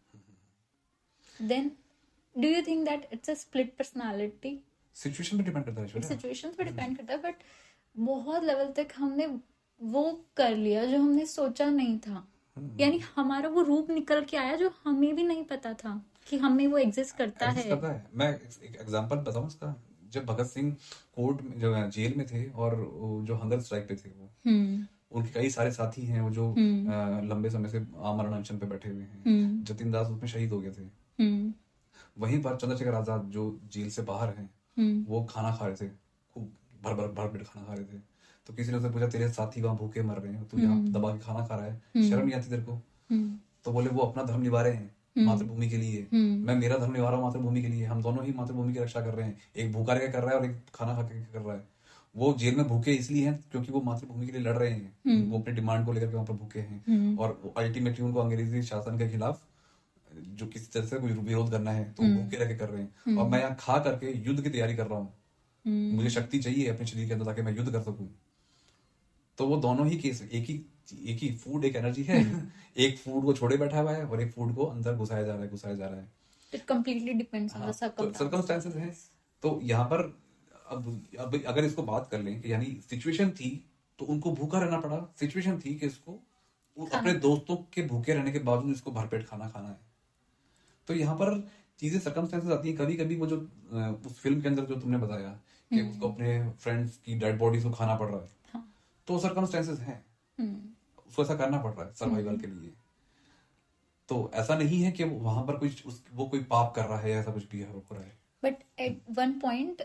[1.51, 1.71] Then
[2.41, 4.57] do you think that it's a split personality?
[4.95, 7.35] Situation पे depend करता है situation पे depend करता है but
[7.97, 9.27] बहुत level तक हमने
[9.83, 12.29] वो कर लिया जो हमने सोचा नहीं था।
[12.59, 12.81] Hmm.
[12.81, 16.67] यानी हमारा वो रूप निकल के आया जो हमें भी नहीं पता था कि हमें
[16.67, 20.77] वो एग्जिस्ट करता Exist है। करता है। मैं एक एग्जांपल बताऊँ इसका। जब भगत सिंह
[21.15, 22.77] कोर्ट में जो जेल में थे और
[23.25, 27.21] जो हंगर स्ट्राइक पे थे वो हम्म। उनके कई सारे साथी हैं वो जो अ,
[27.25, 30.61] लंबे समय से आमरण अनशन पे बैठे हुए हैं। हम्म। जतिन दास उसमें शहीद हो
[30.61, 30.83] गए थे।
[31.23, 31.53] हम्म।
[32.19, 35.89] वहीं पर चंद्रशेखर आज़ाद जो जेल से बाहर हैं हम्म। वो खाना खा रहे थे
[36.35, 36.51] खूब
[36.85, 37.99] भर भर भर पेट खाना खा रहे थे।
[38.47, 41.12] तो किसी ने उससे पूछा तेरे साथी वहाँ भूखे मर रहे हैं तू यहाँ दबा
[41.12, 41.83] के खाना खा रहा है?
[42.11, 42.73] शर्म नहीं आती तेरे को?
[43.11, 44.95] हम्म। तो बोले वो अपना धर्म निभा रहे हैं
[45.27, 46.07] मातृभूमि के लिए।
[46.47, 49.01] मैं मेरा धर्म निभा रहा हूँ मातृभूमि के लिए। हम दोनों ही मातृभूमि की रक्षा
[49.01, 51.41] कर रहे हैं। एक भूखा रह कर रहा है और एक खाना खा के कर
[51.41, 51.62] रहा है।
[52.15, 55.39] वो जेल में भूखे इसलिए हैं क्योंकि वो मातृभूमि के लिए लड़ रहे हैं। वो
[55.39, 59.09] अपने डिमांड को लेकर के वहाँ पर भूखे हैं। और अल्टीमेटली उनको अंग्रेज़ी शासन के
[59.11, 59.43] खिलाफ
[60.11, 63.17] जो किसी तरह से कोई विरोध करना है तो भूखे रह के कर रहे हैं।
[63.17, 65.12] और मैं यहाँ खा करके युद्ध की तैयारी कर रहा हूँ।
[65.97, 68.09] मुझे शक्ति चाहिए अपने शरीर के अंदर ताकि मैं युद्ध कर सकूँ।
[69.39, 70.65] तो वो दोनों ही केस एक ही
[71.07, 72.19] एक ही फ़ूड एक एनर्जी है।
[72.77, 75.43] एक फ़ूड को छोड़े बैठा हुआ है और एक फ़ूड को अंदर घुसाया जा रहा
[75.43, 76.12] है घुसाया जा रहा है।
[76.69, 78.93] Completely depends on the तो सर्कमस्टेंसेस हैं।
[79.43, 80.03] तो यहाँ पर
[80.67, 83.51] अब अब अगर इसको बात कर लें कि यानी सिचुएशन थी
[83.99, 86.12] तो उनको भूखा रहना पड़ा। सिचुएशन थी कि इसको
[86.77, 89.79] अपने दोस्तों के भूखे रहने के बावजूद इसको भरपेट खाना खाना है।
[90.89, 91.49] तो यहाँ पर
[91.79, 93.37] चीज़ें सर्कमस्टेंसेस आती हैं। कभी कभी वो जो
[94.07, 95.29] उस फ़िल्म के अंदर जो तुमने बताया
[95.71, 98.73] कि उसको अपने फ्रेंड्स की डेड बॉडीज को खाना पड़ रहा है। हाँ।
[99.09, 100.05] तो सर्कमस्टेंसेस हैं।
[100.39, 102.73] हम्म। उसको ऐसा करना पड़ रहा है सर्वाइवल के लिए।
[104.09, 107.11] तो ऐसा नहीं है कि वहाँ पर कुछ उस, वो कोई पाप कर रहा है
[107.11, 109.82] या ऐसा कुछ बिहेव हो रहा है। But at one point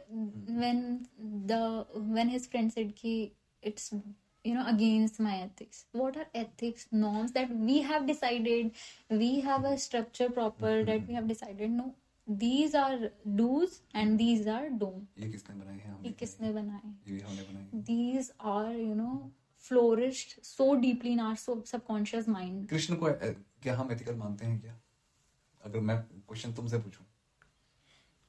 [0.50, 3.32] when the when his friend said की
[3.64, 8.72] it's you know against my ethics what are ethics norms that we have decided
[9.12, 11.96] we have a structure proper that we have decided no
[12.30, 17.82] these are do's and these are don't ये किसने बनाए ये किसने बनाए ये हमने
[17.82, 23.06] these are you know flourish so deeply in are so subconscious mind Krishna को
[23.64, 24.80] क्या हम एथिकल मानते हैं क्या?
[25.64, 27.06] अगर मैं क्वेश्चन तुमसे पूछूँ।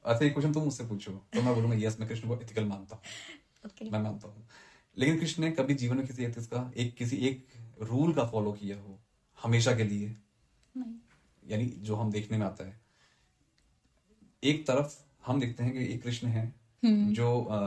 [0.04, 2.96] अच्छा ये क्वेश्चन तुम मुझसे पूछो तो मैं बोलूँगा यस मैं कृष्ण को एथिकल मानता
[2.96, 3.02] हूँ।
[3.70, 3.92] Okay.
[3.92, 4.46] मैं मानता हूँ।
[4.96, 7.46] लेकिन कृष्ण ने कभी जीवन में किसी एथिक्स का एक किसी एक
[7.82, 8.98] रूल का फॉलो किया हो
[9.38, 10.16] हमेशा के लिए?
[10.76, 10.94] नहीं.
[11.48, 12.80] यानी जो हम देखने में आता है।
[14.44, 14.96] एक तरफ़
[15.26, 17.58] हम देखते हैं कि एक कृष्ण है जो अ,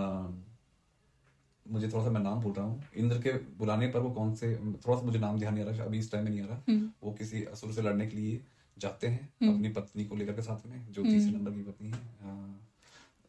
[1.66, 4.56] मुझे थोड़ा सा मैं नाम भूल रहा हूँ। इंद्र के बुलाने पर वो कौन से
[4.56, 6.58] थोड़ा सा मुझे नाम ध्यान नहीं आ रहा अभी इस टाइम में नहीं आ रहा।
[7.04, 8.42] वो किसी असुर से लड़ने के लिए
[8.78, 12.00] जाते हैं अपनी पत्नी को लेकर के साथ में जो तीसरे नंबर की पत्नी है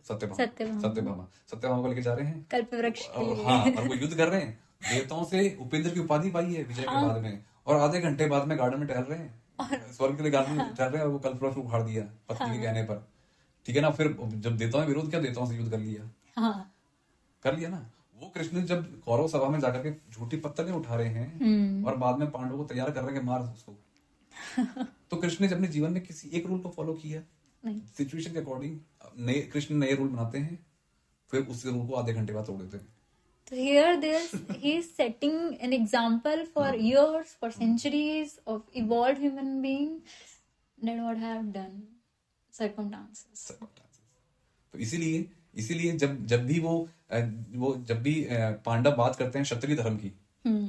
[0.05, 3.09] सत्यभामा। सत्यभामा। सत्यभामा। को लेकर जा रहे हैं। कल्प वृक्ष.
[3.09, 4.59] हाँ और वो युद्ध कर रहे हैं।
[4.93, 8.49] देवताओं से उपेंद्र की उपाधि पाई है विजय के बाद में। और आधे घंटे बाद
[8.49, 11.13] में गार्डन में टहल रहे हैं। स्वर्ग के लिए गार्डन में टहल रहे हैं और
[11.13, 13.07] वो कल्पवृक्ष उखाड़ दिया पत्नी के कहने पर।
[13.67, 16.75] ठीक है ना फिर जब देवताओं ने विरोध किया देवताओं से युद्ध कर लिया। हाँ।
[17.43, 17.91] कर लिया ना।
[18.23, 22.19] वो कृष्ण जब कौरव सभा में जाकर के झूठी पत्तलें उठा रहे हैं और बाद
[22.19, 23.73] में पांडवों को तैयार कर रहे हैं मार उसको
[25.11, 27.23] तो कृष्ण ने अपने जीवन में किसी एक रूल को फॉलो किया
[27.65, 28.79] नहीं। सिचुएशन के अकॉर्डिंग
[29.19, 30.67] नए कृष्ण नए रूल बनाते हैं
[31.31, 32.93] फिर उस रूल को आधे घंटे बाद तोड़ देते हैं।
[33.51, 34.31] So here there's
[34.61, 40.03] he's setting an example for years, for centuries of evolved human being.
[40.79, 41.83] That what have done?
[42.55, 43.43] Circumstances.
[43.49, 44.01] circumstances.
[44.73, 46.89] तो इसीलिए इसीलिए जब जब भी वो
[47.55, 48.27] वो जब भी
[48.65, 50.13] पांडव बात करते हैं क्षत्रिय धर्म की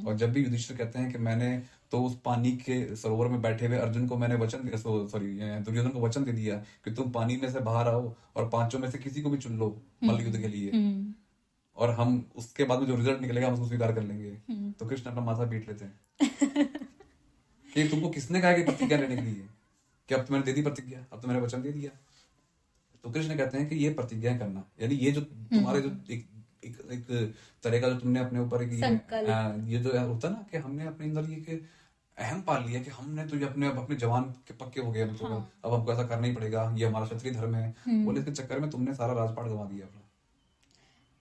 [0.05, 1.49] और जब भी युधिष्ठिर कहते हैं कि मैंने
[1.92, 6.00] तो उस पानी के सरोवर में बैठे हुए अर्जुन को मैंने वचन सॉरी दुर्योधन को
[6.02, 6.56] वचन दे दिया
[6.86, 9.58] कि तुम पानी में से बाहर आओ और पाँचों में से किसी को भी चुन
[9.58, 10.72] लो मल्ल युद्ध के लिए।
[11.78, 14.32] और हम उसके बाद में जो रिज़ल्ट निकलेगा हम उसको स्वीकार कर लेंगे।
[14.72, 16.00] तो कृष्ण अपना माथा पीट लेते हैं।
[17.74, 19.48] कि तुमको किसने कहा कि प्रतिज्ञा लेने के लिए?
[20.10, 21.92] कि अब तो मैंने दे दी प्रतिज्ञा अब तो मैंने वचन दे दिया।
[23.04, 26.28] तो कृष्ण कहते हैं कि ये प्रतिज्ञा करना यानी ये जो तुम्हारे जो एक
[26.66, 28.80] एक, एक तरह का जो तुमने अपने ऊपर एक ये,
[29.74, 31.61] ये जो होता ना कि हमने अपने अंदर ये कि
[32.18, 35.01] अहम पाल लिया कि हमने तो ये अपने अब अपने जवान के पक्के हो गए
[35.01, 38.32] अब तो अब हमको ऐसा करना ही पड़ेगा ये हमारा क्षत्रिय धर्म है। बोले इसके
[38.34, 40.01] चक्कर में तुमने सारा राजपाट गंवा दिया अपना।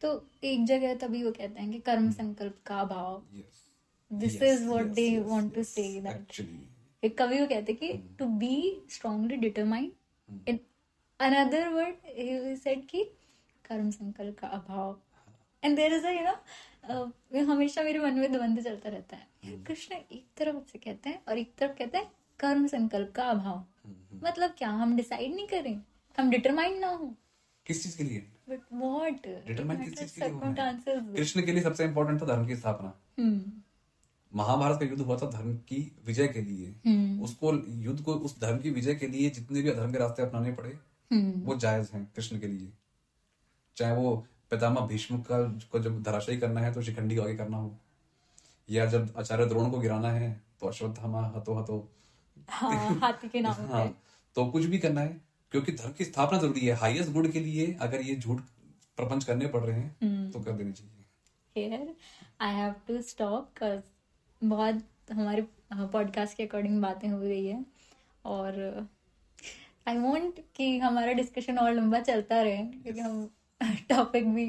[0.03, 0.11] तो
[0.45, 3.23] एक जगह तभी वो कहते हैं कि कर्म संकल्प का अभाव।
[4.11, 6.41] This is what they want to say that
[7.03, 8.57] एक कवि वो कहते कि to be
[8.91, 9.91] strongly determined
[10.49, 10.59] in
[11.21, 13.05] another word he said कि
[13.65, 14.97] कर्म संकल्प का अभाव।
[15.65, 19.95] And there is you know हमेशा मेरे मन में द्वंद चलता रहता है। हम्म। कृष्ण
[19.95, 24.21] एक तरफ़ से कहते हैं और एक तरफ़ कहते हैं कर्म संकल्प का अभाव। हम्म,
[24.27, 24.69] मतलब क्या?
[24.69, 25.83] हम डिसाइड नहीं करें
[26.19, 27.15] हम डिटरमाइंड ना हो।
[27.67, 28.19] किस चीज़ के लिए?
[28.49, 30.55] बट व्हाट डिटरमाइन किस चीज़ के लिए होना?
[30.55, 33.53] सर्कमस्टांसेस कृष्ण के लिए सबसे इम्पोर्टेंट था धर्म की स्थापना। हम्म।
[34.35, 36.69] महाभारत का युद्ध हुआ था धर्म की विजय के लिए।
[37.23, 37.53] उसको
[37.83, 40.79] युद्ध को उस धर्म की विजय के लिए जितने भी अधर्म के रास्ते अपनाने पड़े
[41.47, 42.73] वो जायज़ हैं कृष्ण के लिए।
[43.77, 45.39] चाहे वो पितामह भीष्म का
[45.73, 47.75] को जब धराशायी करना है तो शिखंडी को आगे करना हो।
[48.69, 50.31] या जब आचार्य द्रोण को गिराना है
[50.61, 51.77] तो अश्वत्थामा हतो हतो।
[52.49, 53.87] हाँ हाथी के नाम हाँ
[54.37, 55.21] तो कुछ भी करना है
[55.53, 58.41] क्योंकि धर्म की स्थापना ज़रूरी है। हाईएस्ट गुड के लिए अगर ये झूठ
[58.99, 61.95] प्रपंच करने पड़ रहे हैं हम्म। तो कर देनी चाहिए।
[62.41, 63.63] आई हैव टू स्टॉप
[64.43, 64.83] बहुत
[65.13, 65.43] हमारे
[65.73, 67.65] पॉडकास्ट के अकॉर्डिंग बातें हो रही है।
[68.25, 68.89] और
[69.89, 73.29] आई वांट कि हमारा डिस्कशन और लंबा चलता रहे क्योंकि हम
[73.89, 74.47] टॉपिक भी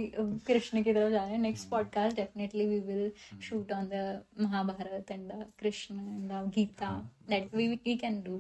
[0.48, 5.12] कृष्ण की तरफ़ जा रहे हैं next podcast definitely we will shoot on the Mahabharata
[5.12, 6.92] and the Krishna and the Gita
[7.30, 8.38] that we we can do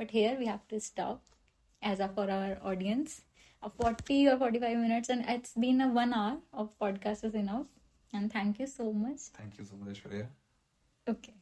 [0.00, 1.22] but here we have to stop
[1.82, 3.20] as a for our audience
[3.62, 8.14] forty और forty five minutes and it's been a one hour of podcast is enough
[8.14, 10.02] and thank you so much thank you so much
[11.06, 11.41] okay